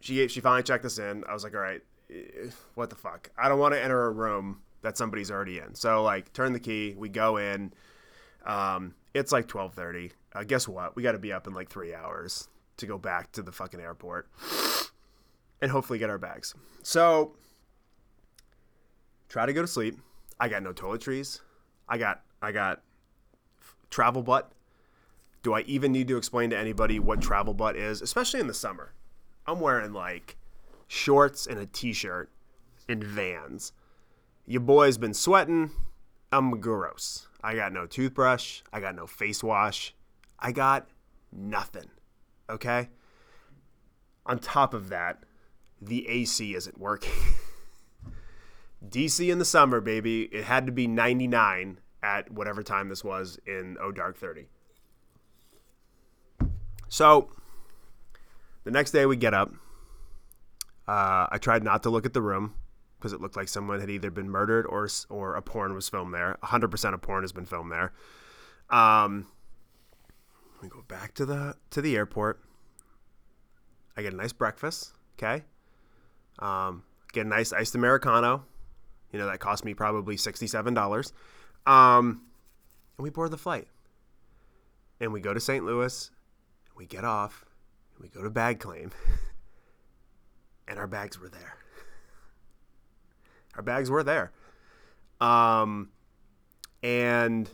[0.00, 1.22] she she finally checked us in.
[1.28, 1.80] I was like, "All right,
[2.10, 3.30] eh, what the fuck?
[3.38, 6.58] I don't want to enter a room that somebody's already in." So like, turn the
[6.58, 7.72] key, we go in.
[8.44, 10.10] Um it's like 12:30.
[10.32, 10.96] Uh, guess what?
[10.96, 13.78] We got to be up in like 3 hours to go back to the fucking
[13.78, 14.28] airport
[15.62, 16.52] and hopefully get our bags.
[16.82, 17.36] So
[19.28, 19.98] try to go to sleep.
[20.40, 21.40] I got no toiletries.
[21.88, 22.82] I got I got
[23.90, 24.52] travel butt.
[25.42, 28.54] Do I even need to explain to anybody what travel butt is, especially in the
[28.54, 28.92] summer?
[29.46, 30.36] I'm wearing like
[30.88, 32.30] shorts and a t-shirt
[32.88, 33.72] and Vans.
[34.46, 35.70] Your boy's been sweating.
[36.32, 37.28] I'm gross.
[37.42, 38.62] I got no toothbrush.
[38.72, 39.94] I got no face wash.
[40.38, 40.88] I got
[41.32, 41.90] nothing.
[42.50, 42.88] Okay?
[44.26, 45.22] On top of that,
[45.80, 47.12] the AC isn't working.
[48.86, 50.22] DC in the summer, baby.
[50.24, 54.46] It had to be 99 at whatever time this was in Oh Dark 30.
[56.88, 57.30] So,
[58.64, 59.52] the next day we get up.
[60.86, 62.54] Uh, I tried not to look at the room
[62.98, 66.14] because it looked like someone had either been murdered or or a porn was filmed
[66.14, 66.38] there.
[66.42, 67.92] 100% of porn has been filmed there.
[68.70, 69.26] Um,
[70.62, 72.40] we go back to the to the airport.
[73.96, 74.92] I get a nice breakfast.
[75.18, 75.44] Okay.
[76.38, 78.44] Um, get a nice iced americano.
[79.12, 81.12] You know that cost me probably sixty-seven dollars.
[81.66, 82.22] Um,
[82.96, 83.68] and we board the flight,
[85.00, 85.64] and we go to St.
[85.64, 86.10] Louis.
[86.76, 87.44] We get off.
[88.00, 88.92] We go to bag claim,
[90.68, 91.56] and our bags were there.
[93.56, 94.30] Our bags were there.
[95.20, 95.90] Um,
[96.80, 97.50] and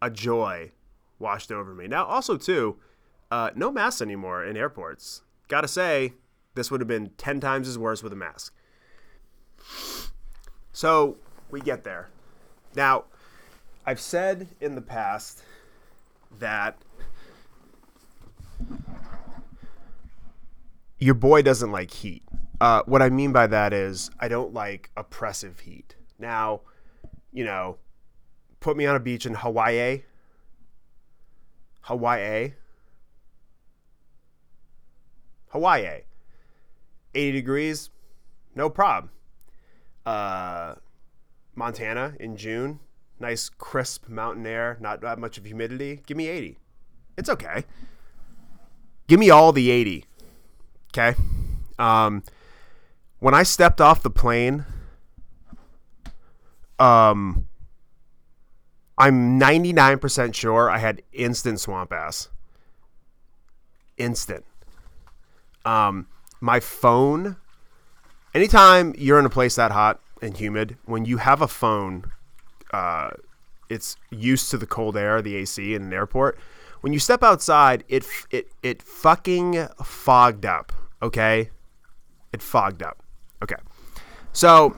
[0.00, 0.72] a joy
[1.18, 1.86] washed over me.
[1.86, 2.78] Now, also too,
[3.30, 5.22] uh, no masks anymore in airports.
[5.48, 6.14] Gotta say,
[6.54, 8.54] this would have been ten times as worse with a mask.
[10.72, 11.16] So
[11.50, 12.08] we get there.
[12.74, 13.04] Now,
[13.84, 15.42] I've said in the past
[16.38, 16.76] that
[20.98, 22.22] your boy doesn't like heat.
[22.60, 25.96] Uh, what I mean by that is I don't like oppressive heat.
[26.18, 26.60] Now,
[27.32, 27.78] you know,
[28.60, 30.04] put me on a beach in Hawaii.
[31.82, 32.54] Hawaii.
[35.48, 36.02] Hawaii.
[37.14, 37.90] 80 degrees,
[38.54, 39.10] no problem.
[40.04, 40.74] Uh,
[41.54, 42.80] Montana in June,
[43.20, 46.02] nice crisp mountain air, not that much of humidity.
[46.06, 46.58] Give me 80.
[47.16, 47.64] It's okay.
[49.06, 50.06] Give me all the 80.
[50.90, 51.14] Okay.
[51.78, 52.22] Um,
[53.18, 54.64] when I stepped off the plane,
[56.78, 57.46] um,
[58.98, 62.28] I'm 99% sure I had instant swamp ass.
[63.96, 64.44] Instant.
[65.64, 66.08] Um,
[66.40, 67.36] my phone,
[68.34, 72.12] anytime you're in a place that hot and humid, when you have a phone,
[72.72, 73.10] uh,
[73.68, 76.38] it's used to the cold air, the AC in an airport.
[76.80, 80.72] When you step outside, it it it fucking fogged up.
[81.00, 81.50] Okay,
[82.32, 83.02] it fogged up.
[83.42, 83.56] Okay,
[84.32, 84.76] so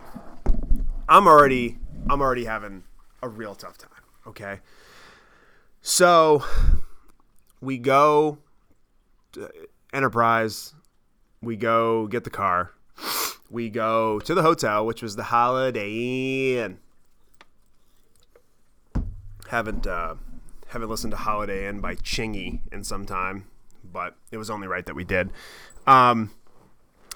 [1.08, 1.78] I'm already
[2.10, 2.84] I'm already having
[3.22, 3.90] a real tough time.
[4.26, 4.60] Okay,
[5.80, 6.44] so
[7.60, 8.38] we go
[9.92, 10.74] Enterprise.
[11.40, 12.72] We go get the car.
[13.54, 16.78] We go to the hotel, which was the Holiday Inn.
[19.48, 20.16] Haven't uh,
[20.70, 23.46] haven't listened to Holiday Inn by Chingy in some time,
[23.84, 25.30] but it was only right that we did.
[25.86, 26.32] Um,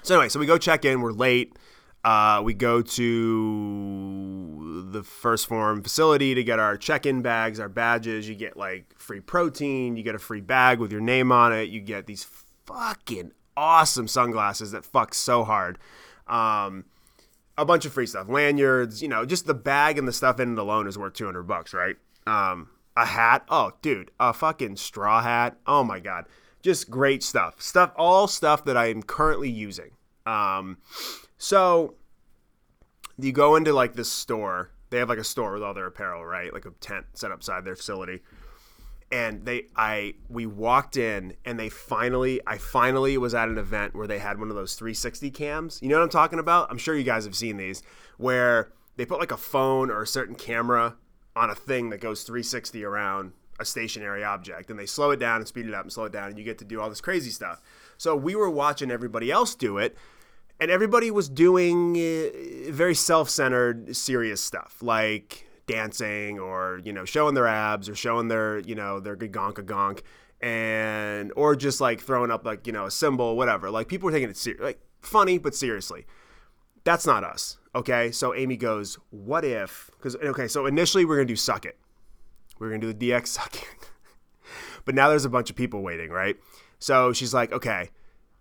[0.01, 1.01] so anyway, so we go check in.
[1.01, 1.57] We're late.
[2.05, 8.29] Uh, we go to the 1st Phorm facility to get our check-in bags, our badges.
[8.29, 9.97] You get like free protein.
[9.97, 11.67] You get a free bag with your name on it.
[11.67, 12.25] You get these
[12.65, 15.77] fucking awesome sunglasses that fuck so hard.
[16.29, 16.85] Um,
[17.57, 19.01] a bunch of free stuff, lanyards.
[19.01, 21.73] You know, just the bag and the stuff in it alone is worth 200 bucks,
[21.73, 21.95] right?
[22.25, 23.45] Um, a hat.
[23.49, 25.57] Oh, dude, a fucking straw hat.
[25.67, 26.25] Oh my god,
[26.61, 27.61] just great stuff.
[27.61, 29.91] Stuff, all stuff that I am currently using.
[30.25, 30.77] Um,
[31.37, 31.95] so
[33.17, 34.71] you go into like this store.
[34.89, 36.53] They have like a store with all their apparel, right?
[36.53, 38.21] Like a tent set outside their facility.
[39.11, 43.95] And they, I, we walked in, and they finally, I finally was at an event
[43.95, 45.79] where they had one of those 360 cams.
[45.81, 46.69] You know what I'm talking about?
[46.69, 47.81] I'm sure you guys have seen these,
[48.17, 50.95] where they put like a phone or a certain camera
[51.35, 55.37] on a thing that goes 360 around a stationary object and they slow it down
[55.37, 57.01] and speed it up and slow it down and you get to do all this
[57.01, 57.61] crazy stuff.
[57.97, 59.97] So we were watching everybody else do it
[60.59, 67.35] and everybody was doing uh, very self-centered serious stuff like dancing or you know showing
[67.35, 70.01] their abs or showing their you know their good gonk a gonk
[70.41, 73.69] and or just like throwing up like you know a symbol whatever.
[73.69, 76.05] Like people were taking it ser- like funny but seriously.
[76.83, 78.11] That's not us okay?
[78.11, 81.77] So amy goes what if because okay so initially we're gonna do suck it.
[82.57, 83.89] We're gonna do the dx suck it.
[84.85, 86.35] But now there's a bunch of people waiting right?
[86.79, 87.91] So she's like okay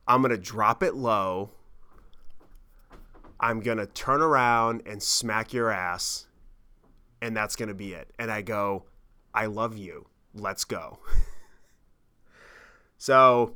[0.07, 1.51] i'm gonna drop it low.
[3.41, 6.28] I'm gonna turn around and smack your ass
[7.21, 8.13] and that's gonna be it.
[8.19, 8.85] And i go
[9.35, 10.07] i love you.
[10.35, 10.99] Let's go.
[12.99, 13.55] So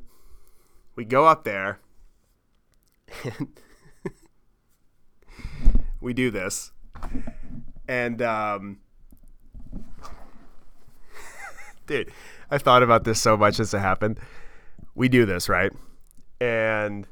[0.94, 1.80] we go up there.
[3.24, 3.48] And
[6.00, 6.70] we do this.
[7.88, 8.78] And um,
[11.86, 12.12] dude,
[12.50, 14.20] I thought about this so much since it happened.
[14.94, 15.72] We do this right,
[16.38, 17.06] and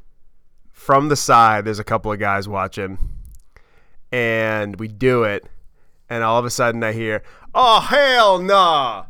[0.71, 2.99] from the side, there's a couple of guys watching,
[4.13, 5.47] and we do it,
[6.11, 7.23] and all of a sudden I hear,
[7.55, 9.07] "Oh hell nah!"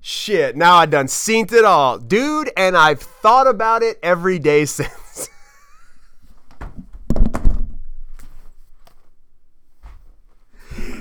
[0.00, 4.64] Shit, now I done seen it all, dude, and I've thought about it every day
[4.64, 5.28] since.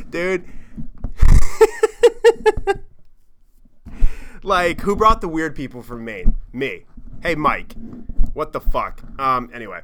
[0.10, 0.44] dude.
[4.44, 6.36] like, who brought the weird people from Maine?
[6.52, 6.84] Me.
[7.22, 7.74] Hey, Mike.
[8.34, 9.02] What the fuck?
[9.20, 9.82] Um, anyway.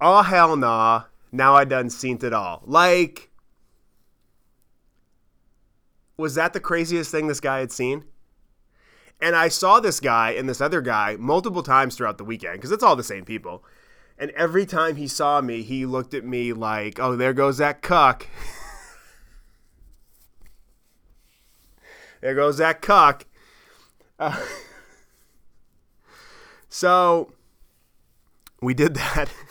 [0.00, 1.04] Oh, hell nah.
[1.32, 2.62] Now I done seen it all.
[2.66, 3.30] Like,
[6.18, 8.04] was that the craziest thing this guy had seen?
[9.20, 12.70] And I saw this guy and this other guy multiple times throughout the weekend because
[12.70, 13.64] it's all the same people.
[14.18, 17.82] And every time he saw me, he looked at me like, oh, there goes that
[17.82, 18.26] cuck.
[22.20, 23.24] there goes that cuck.
[24.18, 24.44] Uh,
[26.68, 27.32] so
[28.60, 29.30] we did that.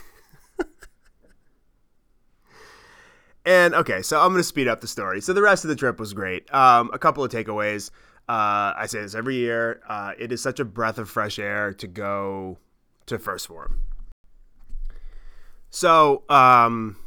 [3.46, 5.22] and okay, so I'm going to speed up the story.
[5.22, 6.54] So the rest of the trip was great.
[6.54, 7.90] Um, a couple of takeaways.
[8.30, 9.82] Uh, I say this every year.
[9.88, 12.60] Uh, it is such a breath of fresh air to go
[13.08, 13.82] to 1st Phorm.
[15.70, 16.98] So um,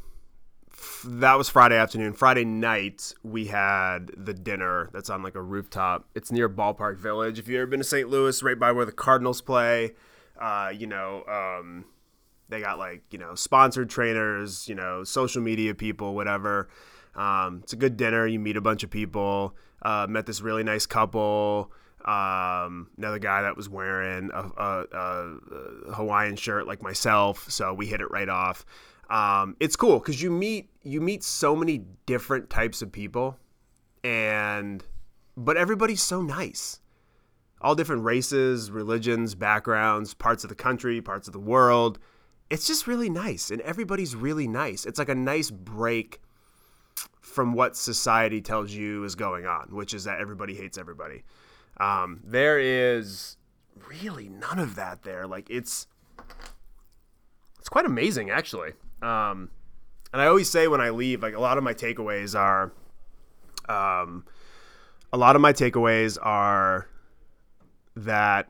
[0.73, 2.15] f- that was Friday afternoon.
[2.15, 6.09] Friday night, we had the dinner that's on like a rooftop.
[6.15, 7.39] It's near Ballpark Village.
[7.39, 8.09] If you've ever been to St.
[8.09, 9.93] Louis, right by where the Cardinals play,
[10.41, 11.85] uh, you know, um,
[12.49, 16.69] they got like, you know, sponsored trainers, you know, social media people, whatever.
[17.15, 18.27] Um, it's a good dinner.
[18.27, 19.57] You meet a bunch of people.
[19.83, 21.73] Uh, met this really nice couple.
[22.05, 27.87] Um, another guy that was wearing a, a, a, Hawaiian shirt like myself, so we
[27.87, 28.67] hit it right off.
[29.09, 33.39] Um, it's cool because you meet you meet so many different types of people,
[34.03, 34.85] and
[35.35, 36.81] but everybody's so nice.
[37.63, 41.99] All different races, religions, backgrounds, parts of the country, parts of the world.
[42.55, 44.87] It's just really nice, and everybody's really nice.
[44.87, 46.21] It's like a nice break
[47.21, 51.25] from what society tells you is going on, which is that everybody hates everybody.
[51.79, 53.39] Um, there is
[53.89, 55.27] really none of that there.
[55.27, 55.89] Like it's
[57.59, 58.75] it's quite amazing actually.
[59.03, 59.51] Um,
[60.13, 62.73] and I always say when I leave, like a lot of my takeaways are,
[63.69, 64.25] um,
[65.13, 66.87] a lot of my takeaways are
[67.97, 68.49] that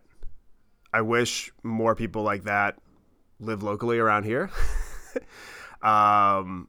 [0.93, 2.77] I wish more people like that
[3.41, 4.51] live locally around here.
[5.83, 6.69] um,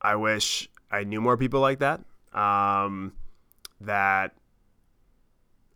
[0.00, 2.00] I wish I knew more people like that.
[2.32, 3.12] Um,
[3.80, 4.34] that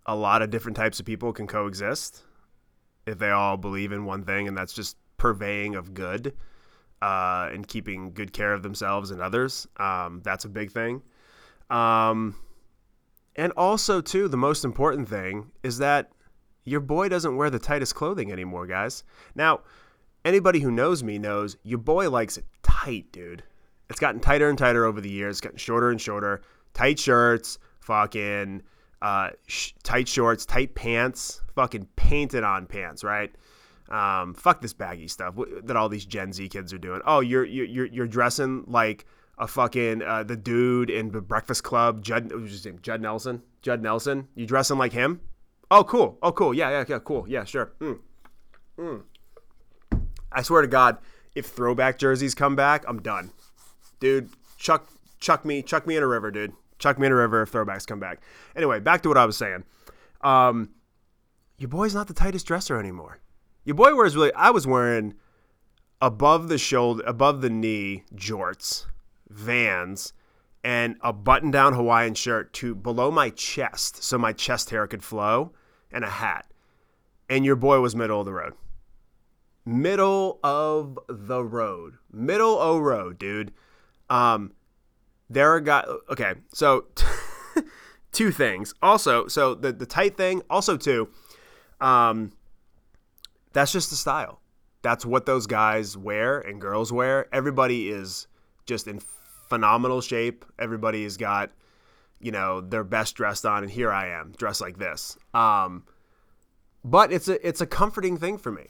[0.06, 2.22] a lot of different types of people can coexist
[3.06, 6.34] if they all believe in one thing, and that's just purveying of good
[7.02, 9.66] uh, and keeping good care of themselves and others.
[9.76, 11.02] Um, that's a big thing.
[11.70, 12.36] Um,
[13.36, 16.10] and also, too, the most important thing is that
[16.64, 19.04] your boy doesn't wear the tightest clothing anymore, guys.
[19.34, 19.60] Now,
[20.28, 23.42] anybody who knows me knows your boy likes it tight, dude.
[23.90, 26.42] It's gotten tighter and tighter over the years, it's gotten shorter and shorter.
[26.74, 28.62] Tight shirts, fucking
[29.02, 33.34] uh, sh- tight shorts, tight pants, fucking painted on pants, right?
[33.88, 37.00] Um, fuck this baggy stuff that all these Gen Z kids are doing.
[37.06, 39.06] Oh, you're you're you're dressing like
[39.38, 42.78] a fucking uh, the dude in the Breakfast Club, Judd, was his name?
[42.82, 43.42] Judd Nelson.
[43.62, 44.28] Judd Nelson.
[44.34, 45.20] You dressing like him?
[45.70, 46.18] Oh, cool.
[46.22, 46.54] Oh, cool.
[46.54, 46.98] Yeah, yeah, yeah.
[46.98, 47.26] Cool.
[47.28, 47.72] Yeah, sure.
[47.80, 47.98] Mm.
[48.78, 49.02] Mm.
[50.32, 50.98] I swear to God,
[51.34, 53.30] if throwback jerseys come back, I'm done,
[54.00, 54.30] dude.
[54.56, 54.88] Chuck,
[55.20, 56.52] chuck me, chuck me in a river, dude.
[56.78, 58.20] Chuck me in a river if throwbacks come back.
[58.56, 59.64] Anyway, back to what I was saying.
[60.20, 60.70] Um,
[61.58, 63.18] your boy's not the tightest dresser anymore.
[63.64, 64.32] Your boy wears really.
[64.34, 65.14] I was wearing
[66.00, 68.86] above the shoulder, above the knee jorts,
[69.28, 70.12] Vans,
[70.64, 75.52] and a button-down Hawaiian shirt to below my chest, so my chest hair could flow,
[75.92, 76.46] and a hat.
[77.28, 78.54] And your boy was middle of the road.
[79.68, 81.98] Middle of the road.
[82.10, 83.52] Middle o road, dude.
[84.08, 84.52] Um,
[85.28, 85.84] there are guys.
[86.08, 86.86] Okay, so
[88.12, 88.72] two things.
[88.80, 90.40] Also, so the the tight thing.
[90.48, 91.10] Also, too.
[91.82, 92.32] Um,
[93.52, 94.40] that's just the style.
[94.80, 97.26] That's what those guys wear and girls wear.
[97.30, 98.26] Everybody is
[98.64, 99.00] just in
[99.50, 100.46] phenomenal shape.
[100.58, 101.52] Everybody has got,
[102.20, 105.18] you know, their best dressed on, and here I am dressed like this.
[105.34, 105.84] Um,
[106.82, 108.68] but it's a it's a comforting thing for me.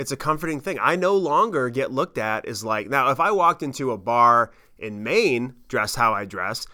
[0.00, 0.78] It's a comforting thing.
[0.80, 4.50] I no longer get looked at as like now if I walked into a bar
[4.78, 6.66] in Maine dressed how I dress,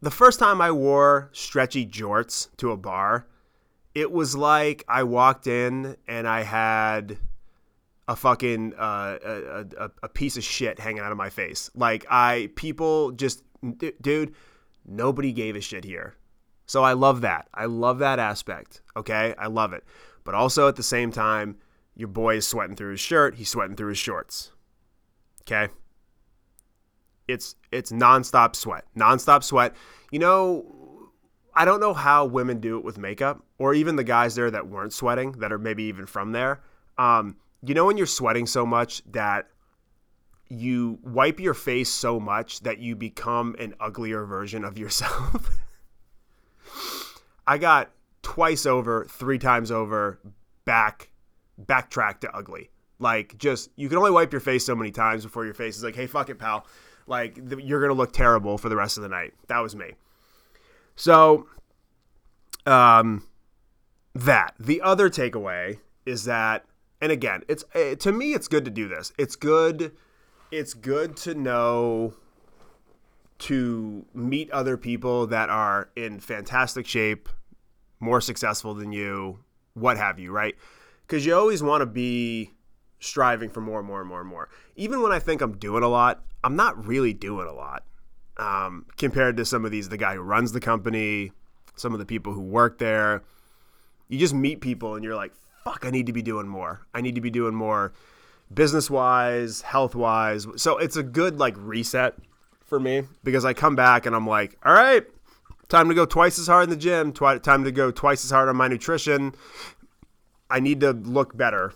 [0.00, 3.26] the first time I wore stretchy jorts to a bar,
[3.94, 7.18] it was like I walked in and I had
[8.08, 11.70] a fucking uh, a, a, a piece of shit hanging out of my face.
[11.74, 13.42] Like I people just
[13.76, 14.34] d- dude,
[14.86, 16.14] nobody gave a shit here.
[16.64, 17.46] So I love that.
[17.52, 18.80] I love that aspect.
[18.96, 19.34] Okay?
[19.36, 19.84] I love it.
[20.24, 21.58] But also at the same time,
[21.98, 24.52] your boy is sweating through his shirt, he's sweating through his shorts.
[25.42, 25.70] Okay?
[27.26, 28.84] It's it's nonstop sweat.
[28.96, 29.74] Nonstop sweat.
[30.10, 31.10] You know,
[31.54, 34.68] I don't know how women do it with makeup, or even the guys there that
[34.68, 36.62] weren't sweating, that are maybe even from there.
[36.96, 39.48] Um, you know when you're sweating so much that
[40.48, 45.50] you wipe your face so much that you become an uglier version of yourself.
[47.46, 47.90] I got
[48.22, 50.20] twice over, three times over,
[50.64, 51.10] back,
[51.64, 52.70] backtrack to ugly.
[52.98, 55.84] Like, just, you can only wipe your face so many times before your face is
[55.84, 56.66] like, hey, fuck it, pal.
[57.06, 59.34] Like, you're going to look terrible for the rest of the night.
[59.46, 59.92] That was me.
[60.96, 61.46] So,
[62.66, 63.24] um,
[64.14, 64.54] that.
[64.58, 66.64] The other takeaway is that,
[67.00, 69.12] and again, it's eh, to me, it's good to do this.
[69.16, 69.92] It's good.
[70.50, 72.14] It's good to know
[73.38, 77.28] to meet other people that are in fantastic shape,
[78.00, 79.38] more successful than you,
[79.74, 80.56] what have you, right?
[81.08, 82.52] Because you always want to be
[83.00, 84.48] striving for more and more and more and more.
[84.76, 87.84] Even when I think I'm doing a lot, I'm not really doing a lot
[88.36, 91.32] um, compared to some of these, the guy who runs the company,
[91.76, 93.22] some of the people who work there.
[94.08, 95.32] You just meet people and you're like,
[95.64, 96.86] fuck, I need to be doing more.
[96.94, 97.92] I need to be doing more
[98.52, 100.46] business wise, health wise.
[100.56, 102.14] So it's a good like reset
[102.64, 105.04] for me because I come back and I'm like, all right,
[105.68, 108.30] time to go twice as hard in the gym, twi- time to go twice as
[108.30, 109.34] hard on my nutrition.
[110.50, 111.72] I need to look better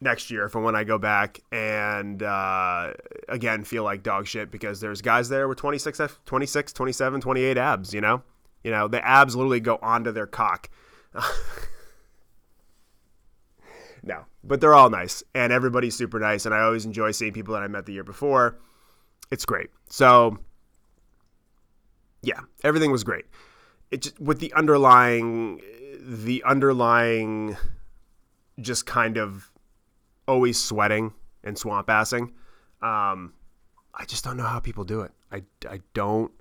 [0.00, 2.92] next year for when I go back and uh,
[3.28, 7.94] again feel like dog shit because there's guys there with 26, 26, 27, 28 abs,
[7.94, 8.22] you know?
[8.64, 10.68] You know, the abs literally go onto their cock.
[14.02, 17.54] no, but they're all nice and everybody's super nice and I always enjoy seeing people
[17.54, 18.58] that I met the year before.
[19.30, 19.70] It's great.
[19.88, 20.38] So
[22.22, 23.26] yeah, everything was great.
[23.90, 25.60] It just with the underlying
[26.00, 27.56] the underlying
[28.62, 29.50] just kind of
[30.26, 31.12] always sweating
[31.44, 32.32] and swamp assing.
[32.80, 33.34] Um,
[33.94, 35.12] I just don't know how people do it.
[35.30, 36.32] I, I don't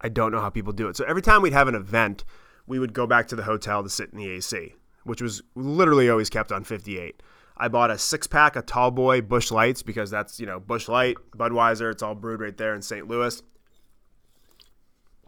[0.00, 0.96] I don't know how people do it.
[0.96, 2.24] So every time we'd have an event,
[2.66, 4.74] we would go back to the hotel to sit in the AC,
[5.04, 7.22] which was literally always kept on 58.
[7.56, 10.88] I bought a six pack of Tall Boy Busch Lights because that's you know Busch
[10.88, 11.90] Light, Budweiser.
[11.90, 13.08] It's all brewed right there in St.
[13.08, 13.42] Louis.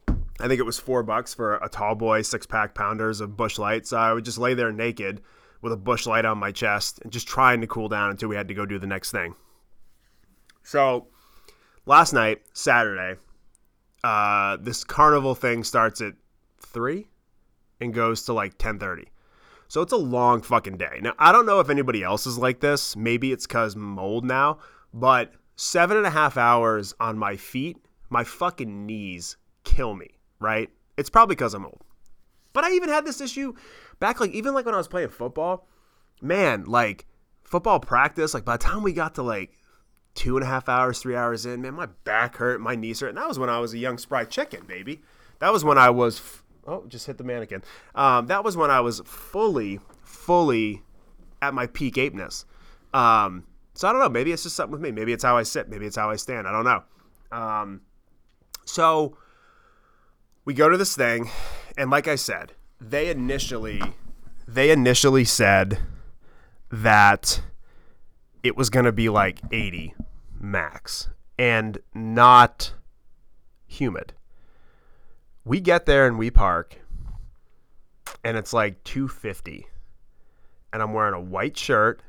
[0.09, 3.59] I think it was four bucks for a Tall Boy six pack pounders of Busch
[3.59, 3.87] Light.
[3.87, 5.21] So I would just lay there naked
[5.63, 8.37] with a Busch Light on my chest and just trying to cool down until we
[8.37, 9.35] had to go do the next thing.
[10.63, 11.09] So
[11.87, 13.19] last night, Saturday,
[14.05, 16.15] uh, this carnival thing starts at
[16.61, 17.09] three
[17.81, 19.09] and goes to like ten thirty.
[19.69, 20.99] So it's a long fucking day.
[21.01, 22.97] Now I don't know if anybody else is like this.
[22.97, 24.59] Maybe it's cause mold now,
[24.93, 27.77] but seven and a half hours on my feet,
[28.09, 30.09] my fucking knees kill me.
[30.39, 30.71] Right?
[30.97, 31.83] It's probably because I'm old.
[32.53, 33.55] But I even had this issue
[34.01, 35.69] back like even like when I was playing football,
[36.21, 37.07] man, like
[37.45, 39.57] football practice, like by the time we got to like
[40.15, 43.11] two and a half hours, three hours in, man, my back hurt, my knees hurt.
[43.11, 45.03] And that was when I was a young spry chicken, baby.
[45.39, 47.63] That was when I was f- oh, just hit the mannequin.
[47.95, 50.83] Um, that was when I was fully, fully
[51.41, 52.45] at my peak apeness.
[52.93, 54.09] Um, so I don't know.
[54.09, 54.91] Maybe it's just something with me.
[54.91, 55.69] Maybe it's how I sit.
[55.69, 56.47] Maybe it's how I stand.
[56.47, 56.83] I don't know.
[57.33, 57.81] Um,
[58.65, 59.17] so
[60.45, 61.31] we go to this thing,
[61.79, 63.83] and like I said, they initially
[64.49, 65.79] they initially said
[66.71, 67.43] that
[68.43, 69.95] it was going to be like 80
[70.41, 71.09] max
[71.39, 72.73] and not
[73.67, 74.15] humid.
[75.45, 76.79] We get there and we park
[78.25, 79.67] and it's like 250
[80.73, 82.03] and I'm wearing a white shirt,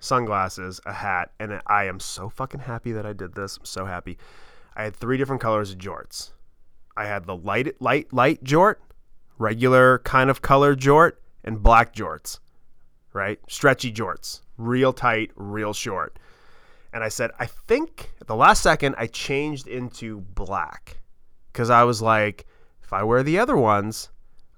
[0.00, 3.58] sunglasses, a hat, and I am so fucking happy that I did this.
[3.58, 4.18] I'm so happy.
[4.74, 6.32] I had three different colors of jorts.
[6.96, 8.76] I had the light light light jort,
[9.38, 11.12] regular kind of color jort,
[11.46, 12.40] and black jorts,
[13.12, 13.38] right?
[13.48, 16.18] Stretchy jorts, real tight, real short.
[16.92, 20.98] And I said, I think at the last second I changed into black
[21.52, 22.46] because I was like,
[22.82, 24.10] if I wear the other ones,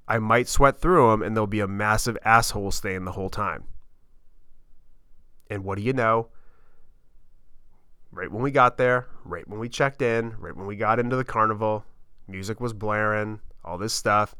[0.06, 3.64] I might sweat through them and there'll be a massive asshole stain the whole time.
[5.50, 6.28] And what do you know?
[8.10, 11.16] Right when we got there, right when we checked in, right when we got into
[11.16, 11.84] the carnival,
[12.26, 14.34] music was blaring, all this stuff.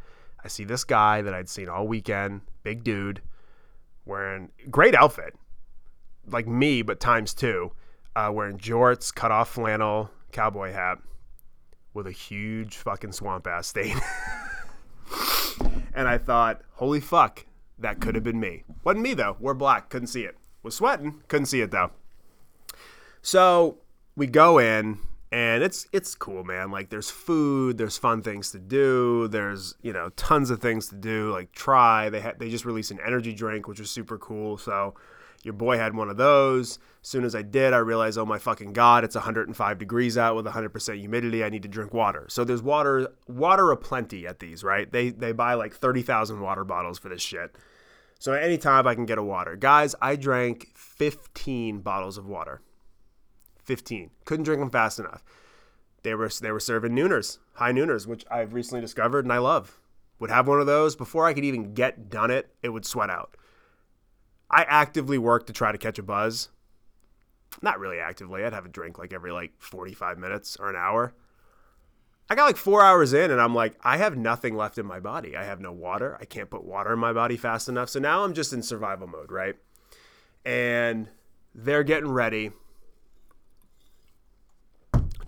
[0.45, 3.21] I see this guy that I'd seen all weekend, big dude,
[4.05, 5.35] wearing great outfit,
[6.27, 7.73] like me, but times two,
[8.15, 10.99] uh, wearing jorts, cut off flannel, cowboy hat,
[11.95, 13.97] with a huge fucking swamp ass stain.
[15.95, 17.45] and I thought, holy fuck,
[17.79, 18.65] that could have been me.
[18.85, 19.37] Wasn't me though.
[19.41, 20.37] We're black, couldn't see it.
[20.63, 21.23] was sweating.
[21.29, 21.91] Couldn't see it though.
[23.23, 23.79] So
[24.17, 24.99] we go in
[25.31, 26.71] and it's it's cool, man.
[26.71, 30.95] Like there's food, there's fun things to do, there's you know tons of things to
[30.95, 31.31] do.
[31.33, 34.57] Like try they had they just released an energy drink, which was super cool.
[34.57, 34.95] So
[35.43, 36.79] your boy had one of those.
[37.03, 40.35] As soon as I did, I realized, oh my fucking god, it's 105 degrees out
[40.35, 41.45] with 100% humidity.
[41.45, 42.27] I need to drink water.
[42.29, 44.91] So there's water water aplenty at these, right?
[44.91, 47.55] They they buy like 30,000 water bottles for this shit.
[48.19, 52.63] So anytime I can get a water, guys, I drank 15 bottles of water.
[53.69, 54.11] 15.
[54.25, 55.23] Couldn't drink them fast enough.
[56.03, 59.79] They were they were serving nooners, high nooners, which I've recently discovered and I love.
[60.19, 62.49] Would have one of those before I could even get done it.
[62.63, 63.37] It would sweat out.
[64.51, 66.49] I actively work to try to catch a buzz.
[67.61, 68.43] Not really actively.
[68.43, 71.15] I'd have a drink like every like 45 minutes or an hour.
[72.31, 74.99] I got like four hours in and I'm like, I have nothing left in my
[74.99, 75.37] body.
[75.37, 76.17] I have no water.
[76.19, 77.91] I can't put water in my body fast enough.
[77.91, 79.57] So now I'm just in survival mode, right?
[80.45, 81.09] And
[81.55, 82.53] they're getting ready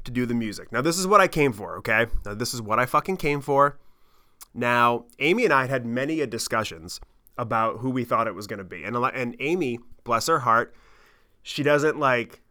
[0.05, 0.73] to do the music.
[0.73, 2.07] Now, this is what I came for, okay?
[2.25, 3.79] Now, this is what I fucking came for.
[4.55, 7.01] Now, Amy and I had many a discussions
[7.39, 8.85] about who we thought it was going to be.
[8.85, 10.75] And and Amy, bless her heart,
[11.43, 12.43] she doesn't like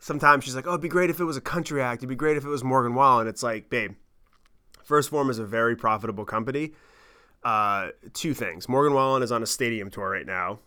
[0.00, 2.00] sometimes she's like, "Oh, it'd be great if it was a country act.
[2.00, 3.94] It'd be great if it was Morgan Wallen." It's like, "Babe,
[4.86, 6.72] 1st Phorm is a very profitable company.
[7.42, 8.68] Uh, two things.
[8.68, 10.58] Morgan Wallen is on a stadium tour right now.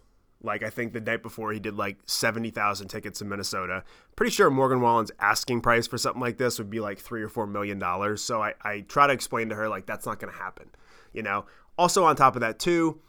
[0.41, 3.83] Like I think the night before he did like 70,000 tickets in Minnesota.
[4.15, 7.29] Pretty sure Morgan Wallen's asking price for something like this would be like 3 or
[7.29, 8.21] 4 million dollars.
[8.21, 10.69] So I I try to explain to her like that's not going to happen,
[11.13, 11.45] you know.
[11.77, 13.01] Also on top of that too,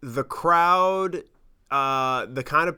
[0.00, 1.24] the crowd
[1.70, 2.76] uh the kind of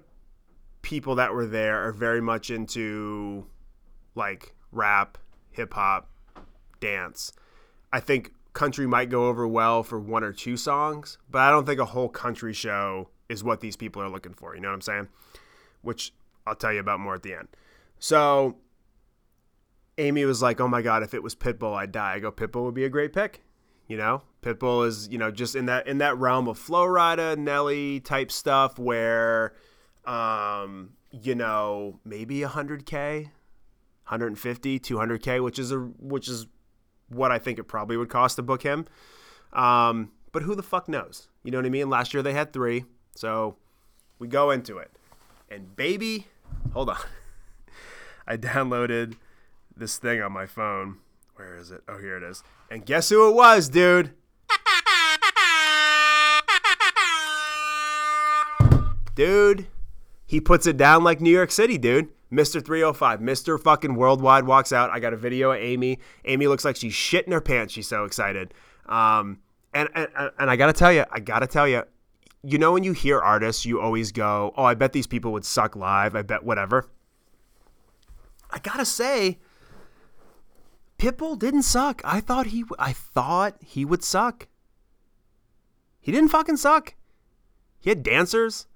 [0.80, 3.46] people that were there are very much into
[4.14, 5.18] like rap,
[5.50, 6.08] hip hop,
[6.80, 7.32] dance.
[7.92, 11.66] I think country might go over well for one or two songs, but I don't
[11.66, 14.54] think a whole country show is what these people are looking for.
[14.54, 15.08] You know what I'm saying?
[15.82, 16.12] Which
[16.46, 17.48] I'll tell you about more at the end.
[17.98, 18.56] So
[19.98, 22.64] Amy was like, "Oh my god, if it was Pitbull, I'd die." I go, "Pitbull
[22.64, 23.42] would be a great pick."
[23.88, 27.36] You know, Pitbull is you know just in that in that realm of Flo Rida,
[27.38, 29.54] Nelly type stuff where,
[30.04, 36.46] um, you know, maybe 100k, 150, 200k, which is a which is
[37.08, 38.86] what I think it probably would cost to book him.
[39.52, 41.28] Um, but who the fuck knows?
[41.44, 41.88] You know what I mean?
[41.88, 42.84] Last year they had three.
[43.16, 43.56] So
[44.18, 44.90] we go into it.
[45.50, 46.26] And baby,
[46.72, 46.98] hold on.
[48.26, 49.14] I downloaded
[49.76, 50.98] this thing on my phone.
[51.36, 51.82] Where is it?
[51.88, 52.42] Oh, here it is.
[52.70, 54.12] And guess who it was, dude?
[59.14, 59.66] Dude,
[60.26, 62.10] he puts it down like New York City, dude.
[62.30, 62.62] Mr.
[62.62, 63.58] 305, Mr.
[63.58, 64.90] fucking Worldwide walks out.
[64.90, 66.00] I got a video of Amy.
[66.26, 67.72] Amy looks like she's shitting her pants.
[67.72, 68.52] She's so excited.
[68.86, 69.38] Um,
[69.72, 70.08] and, and,
[70.38, 71.84] and I got to tell you, I got to tell you,
[72.46, 75.44] you know when you hear artists, you always go, "Oh, I bet these people would
[75.44, 76.14] suck live.
[76.14, 76.88] I bet whatever."
[78.50, 79.38] I gotta say,
[80.98, 82.00] Pitbull didn't suck.
[82.04, 84.46] I thought he, I thought he would suck.
[86.00, 86.94] He didn't fucking suck.
[87.80, 88.66] He had dancers.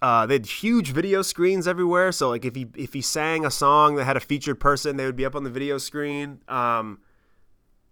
[0.00, 2.12] Uh, they had huge video screens everywhere.
[2.12, 5.06] So like if he if he sang a song that had a featured person, they
[5.06, 6.40] would be up on the video screen.
[6.48, 7.00] Um,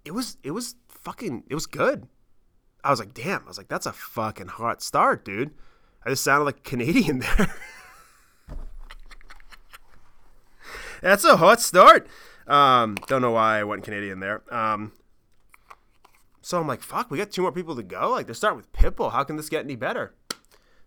[0.04, 2.06] it was it was fucking it was good.
[2.84, 3.42] I was like, damn.
[3.42, 5.52] I was like, that's a fucking hot start, dude.
[6.04, 7.54] I just sounded like Canadian there.
[11.00, 12.06] that's a hot start.
[12.46, 14.42] Um, don't know why I went Canadian there.
[14.54, 14.92] Um,
[16.42, 18.10] so I'm like, fuck, we got two more people to go.
[18.10, 19.12] Like, they're starting with Pitbull.
[19.12, 20.12] How can this get any better?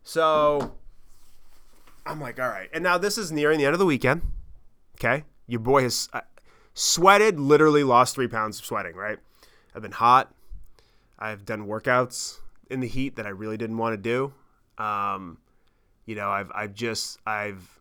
[0.04, 0.76] So
[2.06, 2.70] I'm like, all right.
[2.72, 4.22] And now this is nearing the end of the weekend.
[4.96, 5.24] Okay.
[5.48, 6.22] Your boy has uh,
[6.76, 9.18] sweated, literally lost three pounds of sweating, right?
[9.74, 10.32] I've been hot.
[11.20, 12.38] I've done workouts
[12.70, 14.34] in the heat that I really didn't want to do.
[14.84, 15.40] Um,
[16.06, 17.80] you know, I've I've just I've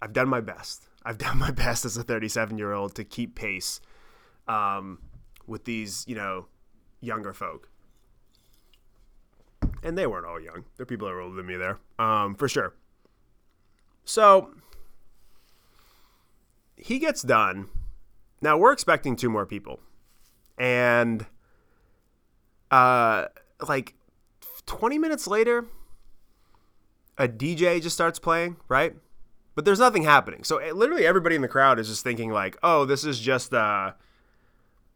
[0.00, 0.88] I've done my best.
[1.04, 3.80] I've done my best as a 37 year old to keep pace
[4.46, 4.98] um,
[5.46, 6.46] with these you know
[7.00, 7.68] younger folk.
[9.84, 10.64] And they weren't all young.
[10.76, 12.74] There are people that were older than me there, um, for sure.
[14.04, 14.54] So
[16.76, 17.68] he gets done.
[18.40, 19.80] Now we're expecting two more people,
[20.58, 21.26] and
[22.72, 23.26] uh,
[23.68, 23.94] like
[24.66, 25.66] 20 minutes later,
[27.18, 28.96] a DJ just starts playing, right?
[29.54, 30.42] But there's nothing happening.
[30.44, 33.52] So eh, literally everybody in the crowd is just thinking like, "Oh, this is just
[33.52, 33.92] uh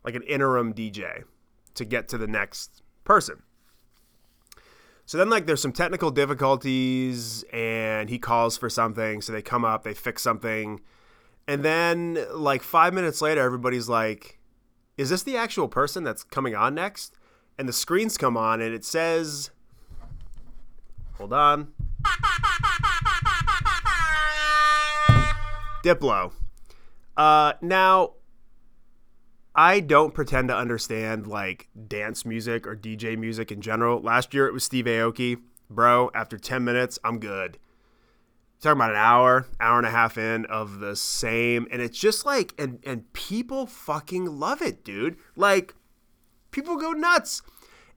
[0.03, 1.25] like an interim DJ
[1.75, 3.43] to get to the next person."
[5.05, 9.65] So then like there's some technical difficulties and he calls for something, so they come
[9.65, 10.81] up, they fix something.
[11.47, 14.39] And then like 5 minutes later everybody's like,
[14.97, 17.15] "Is this the actual person that's coming on next?"
[17.59, 19.51] And the screens come on and it says
[21.15, 21.73] hold on
[25.87, 26.33] Diplo.
[27.17, 28.15] Uh, now,
[29.55, 34.01] I don't pretend to understand like dance music or DJ music in general.
[34.01, 35.41] Last year it was Steve Aoki.
[35.71, 37.59] Bro, after 10 minutes, I'm good.
[38.61, 41.69] Talking about an hour, hour and a half in of the same.
[41.71, 45.17] And it's just like, and, and people fucking love it, dude.
[45.37, 45.75] Like,
[46.57, 47.43] people go nuts.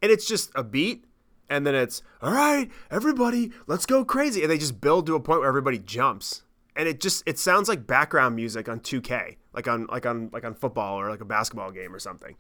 [0.02, 1.06] And it's just a beat.
[1.50, 4.44] And then it's, all right, everybody, let's go crazy.
[4.44, 6.44] And they just build to a point where everybody jumps
[6.80, 10.46] and it just it sounds like background music on 2K, like on like on like
[10.46, 12.38] on football or like a basketball game or something.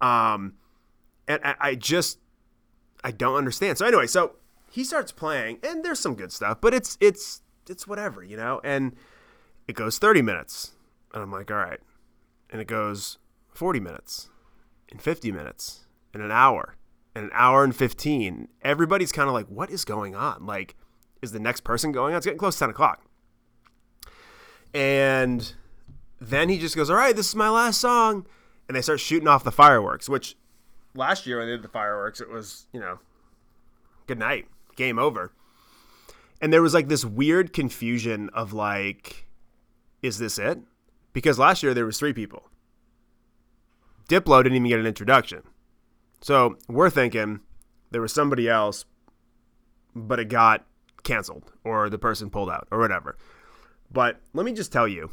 [0.00, 0.54] Um,
[1.28, 2.18] and I, I just
[3.04, 3.78] I don't understand.
[3.78, 4.32] So anyway, so
[4.68, 8.60] he starts playing, and there's some good stuff, but it's it's it's whatever, you know.
[8.64, 8.96] And
[9.68, 10.72] it goes 30 minutes,
[11.14, 11.80] and I'm like, all right,
[12.50, 13.18] and it goes
[13.54, 14.28] 40 minutes,
[14.90, 16.76] and 50 minutes, and an hour,
[17.14, 18.48] and an hour and 15.
[18.62, 20.46] Everybody's kind of like, what is going on?
[20.46, 20.76] Like,
[21.22, 22.18] is the next person going on?
[22.18, 23.04] It's getting close to 10 o'clock.
[24.74, 25.52] And
[26.20, 28.26] then he just goes, All right, this is my last song.
[28.68, 30.36] And they start shooting off the fireworks, which
[30.94, 32.98] last year when they did the fireworks, it was, you know,
[34.06, 35.32] good night, game over.
[36.40, 39.26] And there was like this weird confusion of like,
[40.02, 40.60] is this it?
[41.12, 42.48] Because last year there was three people.
[44.08, 45.42] Diplo didn't even get an introduction.
[46.20, 47.40] So we're thinking
[47.90, 48.84] there was somebody else,
[49.94, 50.66] but it got
[51.04, 53.16] canceled or the person pulled out or whatever.
[53.90, 55.10] But let me just tell you,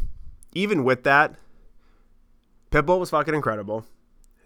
[0.53, 1.35] even with that,
[2.71, 3.85] Pitbull was fucking incredible.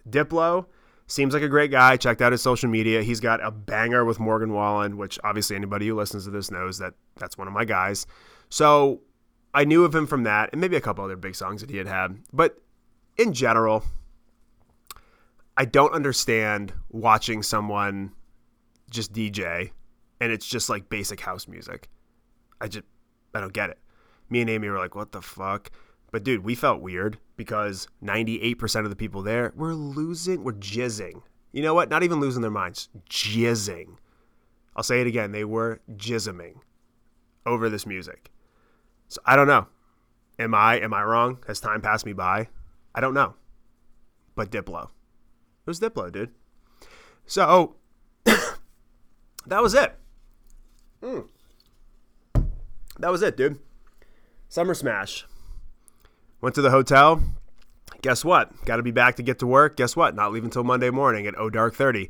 [0.08, 0.66] Diplo
[1.08, 1.97] seems like a great guy.
[1.97, 3.02] Checked out his social media.
[3.02, 6.78] He's got a banger with Morgan Wallen, which obviously anybody who listens to this knows
[6.80, 8.06] that that's one of my guys.
[8.50, 9.02] So
[9.54, 11.78] I knew of him from that, and maybe a couple other big songs that he
[11.78, 12.20] had had.
[12.32, 12.62] But
[13.18, 13.84] in general,
[15.60, 18.14] I don't understand watching someone
[18.89, 19.70] just DJ
[20.20, 21.89] and it's just like basic house music.
[22.60, 22.86] I just
[23.36, 23.78] I don't get it
[24.30, 25.72] me and Amy were like, what the fuck?
[26.12, 31.22] But dude, we felt weird because 98% of the people there were losing, were jizzing.
[31.51, 31.89] You know what?
[31.89, 33.97] Not even losing their minds, jizzing.
[34.76, 35.32] I'll say it again.
[35.32, 36.55] They were jizzing
[37.45, 38.32] over this music.
[39.07, 39.68] So I don't know.
[40.38, 41.39] Am I am I wrong?
[41.47, 42.47] Has time passed me by?
[42.93, 43.34] I don't know.
[44.36, 44.89] But Diplo.
[45.70, 46.32] It was Diplo, dude.
[47.28, 47.76] So
[48.26, 49.93] that was it.
[51.03, 51.28] Mm.
[52.97, 53.59] That was it, dude.
[54.47, 55.28] Summer Smash.
[56.41, 57.22] Went to the hotel.
[58.01, 58.65] Guess what?
[58.65, 59.78] Got to be back to get to work.
[59.78, 60.15] Guess what?
[60.15, 62.09] Not leaving until Monday morning at oh dark 30.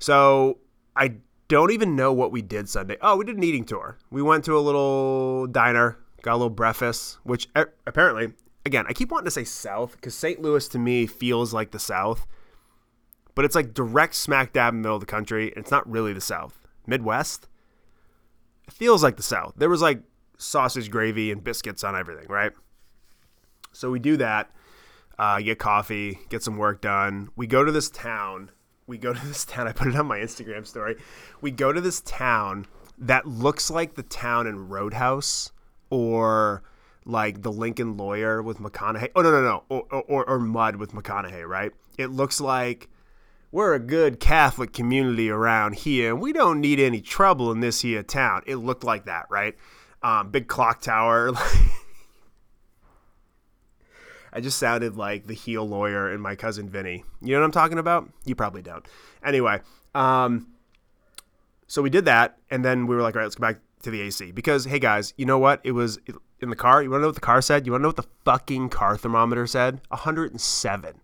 [0.00, 0.58] So
[0.96, 2.96] I don't even know what we did Sunday.
[3.00, 3.96] Oh, we did an eating tour.
[4.10, 8.32] We went to a little diner, got a little breakfast, which apparently,
[8.66, 10.42] again, I keep wanting to say South because St.
[10.42, 12.26] Louis to me feels like the South,
[13.38, 15.52] but it's like direct smack dab in the middle of the country.
[15.54, 16.66] It's not really the South.
[16.88, 17.46] Midwest?
[18.66, 19.52] It feels like the South.
[19.56, 20.00] There was like
[20.38, 22.50] sausage gravy and biscuits on everything, right?
[23.70, 24.50] So we do that,
[25.20, 27.28] uh, get coffee, get some work done.
[27.36, 28.50] We go to this town.
[28.88, 29.68] We go to this town.
[29.68, 30.96] I put it on my Instagram story.
[31.40, 32.66] We go to this town
[32.98, 35.52] that looks like the town in Roadhouse
[35.90, 36.64] or
[37.04, 39.10] like the Lincoln Lawyer with McConaughey.
[39.14, 41.70] Oh no no no, or, or, or Mud with McConaughey, right?
[41.98, 42.88] It looks like
[43.50, 47.82] we're a good Catholic community around here, and we don't need any trouble in this
[47.82, 48.42] here town.
[48.46, 49.56] It looked like that, right?
[50.02, 51.32] um, big clock tower.
[54.32, 57.04] I just sounded like the heel lawyer and my cousin Vinny.
[57.22, 58.08] You know what I'm talking about?
[58.24, 58.86] You probably don't.
[59.24, 59.60] Anyway,
[59.94, 60.48] um,
[61.66, 63.90] so we did that, and then we were like, all right, let's go back to
[63.90, 65.60] the AC because, hey guys, you know what?
[65.64, 65.98] It was
[66.40, 66.82] in the car.
[66.82, 67.66] You want to know what the car said?
[67.66, 69.80] You want to know what the fucking car thermometer said?
[69.88, 71.00] 107.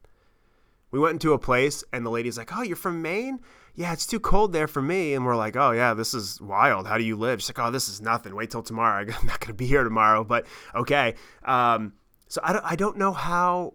[0.95, 3.41] We went into a place, and the lady's like, "Oh, you're from Maine?
[3.77, 5.15] yeah, it's too cold there for me.
[5.15, 6.87] And we're like, oh, yeah, this is wild.
[6.87, 7.41] How do you live?
[7.41, 8.35] She's like, oh, this is nothing.
[8.35, 9.01] Wait till tomorrow.
[9.21, 11.15] I'm not going to be here tomorrow, but okay.
[11.45, 11.95] Um,
[12.29, 13.75] so I don't, I don't know how,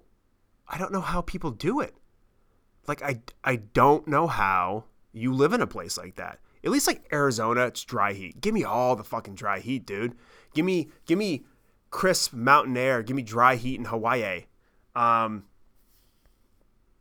[0.67, 1.93] I don't know how people do it.
[2.87, 6.39] Like, I, I don't know how you live in a place like that.
[6.63, 8.41] At least like Arizona, it's dry heat.
[8.41, 10.15] Give me all the fucking dry heat, dude.
[10.53, 11.45] Give me, give me
[11.89, 13.03] crisp mountain air.
[13.03, 14.45] Give me dry heat in Hawaii.
[14.95, 15.43] Um,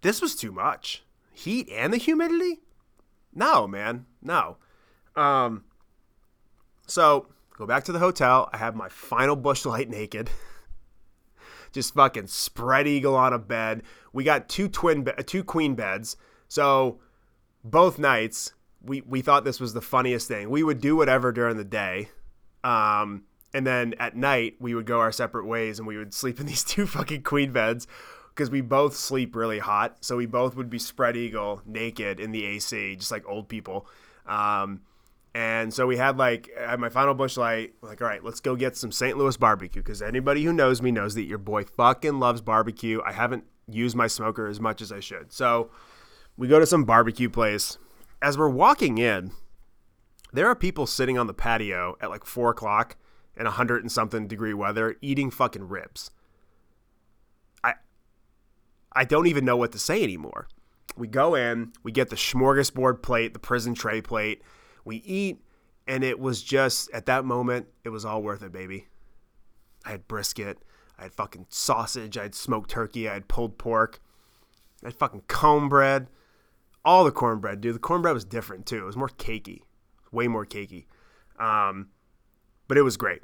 [0.01, 1.05] this was too much.
[1.33, 2.61] Heat and the humidity?
[3.35, 4.57] No, man, no.
[5.17, 5.65] Um,
[6.87, 7.27] so
[7.57, 8.49] go back to the hotel.
[8.53, 10.31] I have my final Busch Light naked.
[11.73, 13.83] Just fucking spread eagle on a bed.
[14.13, 16.17] We got two twin, be- two queen beds.
[16.49, 17.01] So
[17.63, 20.49] both nights, we we thought this was the funniest thing.
[20.51, 22.09] We would do whatever during the day,
[22.65, 26.41] um, and then at night we would go our separate ways, and we would sleep
[26.41, 27.87] in these two fucking queen beds
[28.39, 29.97] because we both sleep really hot.
[30.01, 33.89] So we both would be spread eagle naked in the AC, just like old people.
[34.27, 34.83] Um,
[35.35, 37.75] And so we had like had my final Busch Light.
[37.83, 39.19] Like, all right, let's go get some St.
[39.19, 43.01] Louis barbecue because anybody who knows me knows that your boy fucking loves barbecue.
[43.05, 45.33] I haven't used my smoker as much as I should.
[45.33, 45.71] So
[46.37, 47.77] we go to some barbecue place.
[48.23, 49.33] As we're walking in,
[50.33, 52.97] there are people sitting on the patio at like four o'clock
[53.37, 56.11] in a hundred and something degree weather eating fucking ribs.
[58.99, 60.49] I don't even know what to say anymore.
[60.97, 64.43] We go in, we get the smorgasbord plate, the prison tray plate
[64.85, 65.41] we eat,
[65.87, 68.89] and it was just at that moment, it was all worth it, baby.
[69.87, 70.59] I had brisket,
[70.99, 74.01] I had fucking sausage, I had smoked turkey, I had pulled pork,
[74.83, 76.09] I had fucking cornbread,
[76.85, 77.77] all the cornbread, dude.
[77.77, 78.79] The cornbread was different too.
[78.79, 79.61] It was more cakey,
[80.11, 80.87] way more cakey,
[81.39, 81.91] um,
[82.67, 83.21] but it was great.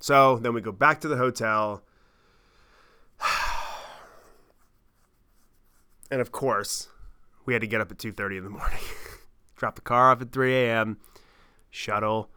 [0.00, 1.82] So then we go back to the hotel.
[6.10, 6.88] And of course,
[7.44, 8.78] we had to get up at 2:30 in the morning.
[9.56, 10.98] drop the car off at 3 a.m.,
[11.70, 12.30] shuttle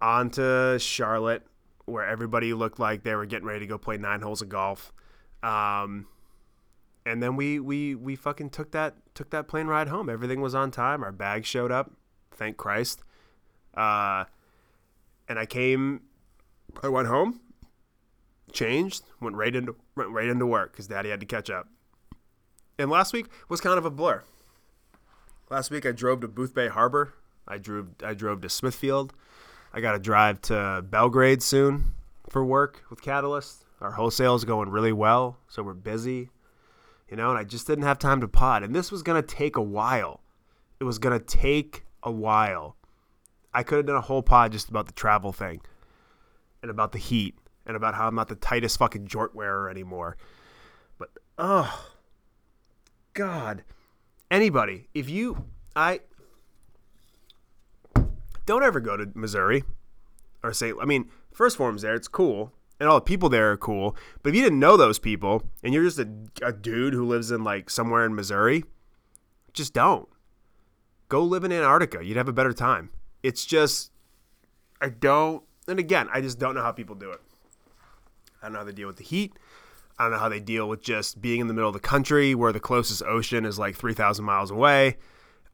[0.00, 1.46] onto Charlotte,
[1.86, 4.92] where everybody looked like they were getting ready to go play nine holes of golf.
[5.42, 6.06] Um,
[7.06, 10.08] and then we we we fucking took that took that plane ride home.
[10.08, 11.02] Everything was on time.
[11.02, 11.90] Our bags showed up.
[12.32, 13.02] Thank Christ.
[13.74, 14.24] Uh,
[15.28, 16.02] and I came.
[16.82, 17.40] I went home,
[18.52, 21.68] changed, went right into went right into work because Daddy had to catch up.
[22.78, 24.22] And last week was kind of a blur.
[25.50, 27.14] Last week I drove to Boothbay Harbor.
[27.46, 29.12] I drove I drove to Smithfield.
[29.72, 31.94] I got to drive to Belgrade soon
[32.28, 33.64] for work with Catalyst.
[33.80, 36.30] Our wholesale is going really well, so we're busy.
[37.10, 38.62] You know, and I just didn't have time to pod.
[38.62, 40.20] And this was going to take a while.
[40.80, 42.76] It was going to take a while.
[43.52, 45.60] I could have done a whole pod just about the travel thing
[46.62, 50.16] and about the heat and about how I'm not the tightest fucking jort wearer anymore.
[50.98, 51.92] But, oh,
[53.14, 53.64] God
[54.34, 55.44] anybody, if you,
[55.76, 56.00] I
[58.46, 59.64] don't ever go to Missouri
[60.42, 63.56] or say, I mean, 1st Phorm's there, it's cool, and all the people there are
[63.56, 63.96] cool.
[64.22, 66.08] But if you didn't know those people and you're just a,
[66.42, 68.64] a dude who lives in like somewhere in Missouri,
[69.52, 70.08] just don't.
[71.08, 72.04] Go live in Antarctica.
[72.04, 72.90] You'd have a better time.
[73.22, 73.92] It's just,
[74.80, 77.20] I don't, and again, I just don't know how people do it.
[78.42, 79.32] I don't know how they deal with the heat.
[79.98, 82.34] I don't know how they deal with just being in the middle of the country
[82.34, 84.96] where the closest ocean is like 3,000 miles away.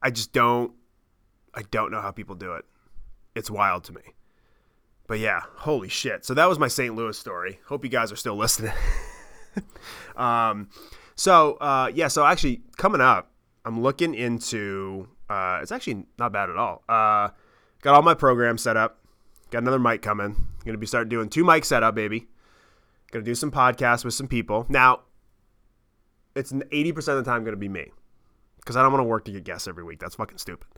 [0.02, 0.72] I just don't,
[1.54, 2.64] I don't know how people do it.
[3.34, 4.02] It's wild to me.
[5.06, 6.24] But yeah, holy shit.
[6.24, 6.94] So that was my St.
[6.94, 7.58] Louis story.
[7.66, 8.72] Hope you guys are still listening.
[10.16, 10.70] um,
[11.16, 13.30] so uh, yeah, so actually coming up,
[13.64, 15.08] I'm looking into.
[15.28, 16.82] Uh, it's actually not bad at all.
[16.88, 17.30] Uh,
[17.82, 19.00] got all my programs set up.
[19.50, 20.36] Got another mic coming.
[20.64, 22.28] Gonna be starting doing two mic setup, baby.
[23.10, 24.66] Gonna do some podcasts with some people.
[24.68, 25.00] Now,
[26.36, 27.90] it's 80% of the time gonna be me.
[28.56, 29.98] Because I don't want to work to get guests every week.
[29.98, 30.68] That's fucking stupid.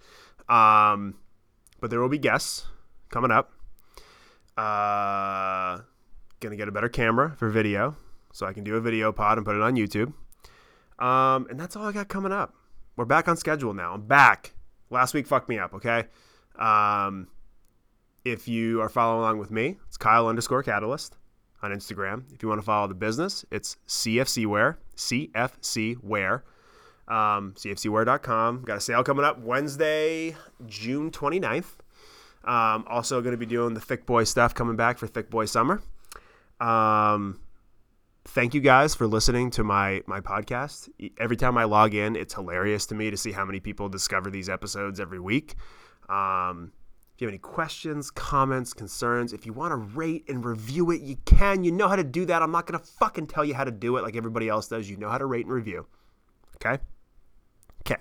[0.49, 1.17] Um,
[1.81, 2.67] but there will be guests
[3.11, 3.53] coming up.
[4.57, 5.83] Uh,
[6.41, 7.97] gonna get a better camera for video,
[8.33, 10.13] so I can do a video pod and put it on YouTube.
[10.99, 12.55] Um, and that's all I got coming up.
[12.97, 13.95] We're back on schedule now.
[13.95, 14.53] I'm back.
[14.91, 15.75] Last week fucked me up.
[15.75, 16.05] Okay.
[16.57, 17.29] Um,
[18.25, 21.17] if you are following along with me, it's Kyle underscore Catalyst
[21.63, 22.25] on Instagram.
[22.33, 26.43] If you want to follow the business, it's CFCware, CFCware,
[27.09, 28.63] um, CFCware.com.
[28.63, 30.37] Got a sale coming up Wednesday,
[30.67, 31.77] June 29th.
[32.45, 35.45] Um, also going to be doing the Thick Boy stuff coming back for Thick Boy
[35.45, 35.81] Summer.
[36.61, 37.41] Um,
[38.25, 40.89] thank you guys for listening to my my podcast.
[41.19, 44.31] Every time I log in, it's hilarious to me to see how many people discover
[44.31, 45.55] these episodes every week.
[46.09, 46.73] Um,
[47.23, 51.17] you have any questions, comments, concerns, if you want to rate and review it, you
[51.25, 51.63] can.
[51.63, 52.43] You know how to do that.
[52.43, 54.91] I'm not going to fucking tell you how to do it like everybody else does.
[54.91, 55.87] You know how to rate and review.
[56.57, 56.83] Okay?
[57.87, 58.01] Okay.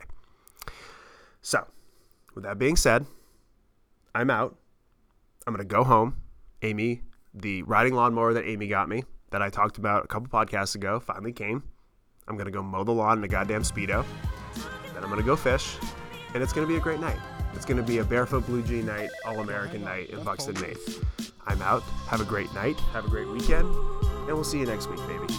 [1.42, 1.66] So,
[2.34, 3.06] with that being said,
[4.16, 4.58] I'm out.
[5.46, 6.18] I'm going to go home.
[6.64, 7.02] Amy,
[7.34, 11.00] the riding lawnmower that Amy got me, that I talked about a couple podcasts ago,
[11.00, 11.64] finally came.
[12.28, 14.06] I'm going to go mow the lawn in a goddamn Speedo.
[14.94, 15.76] Then I'm going to go fish.
[16.34, 17.20] And it's going to be a great night.
[17.54, 20.76] It's going to be a barefoot blue jean night, all American night in Buxton, Maine.
[21.46, 21.84] I'm out.
[22.08, 22.80] Have a great night.
[22.94, 23.68] Have a great weekend.
[23.68, 25.34] And we'll see you next week, baby.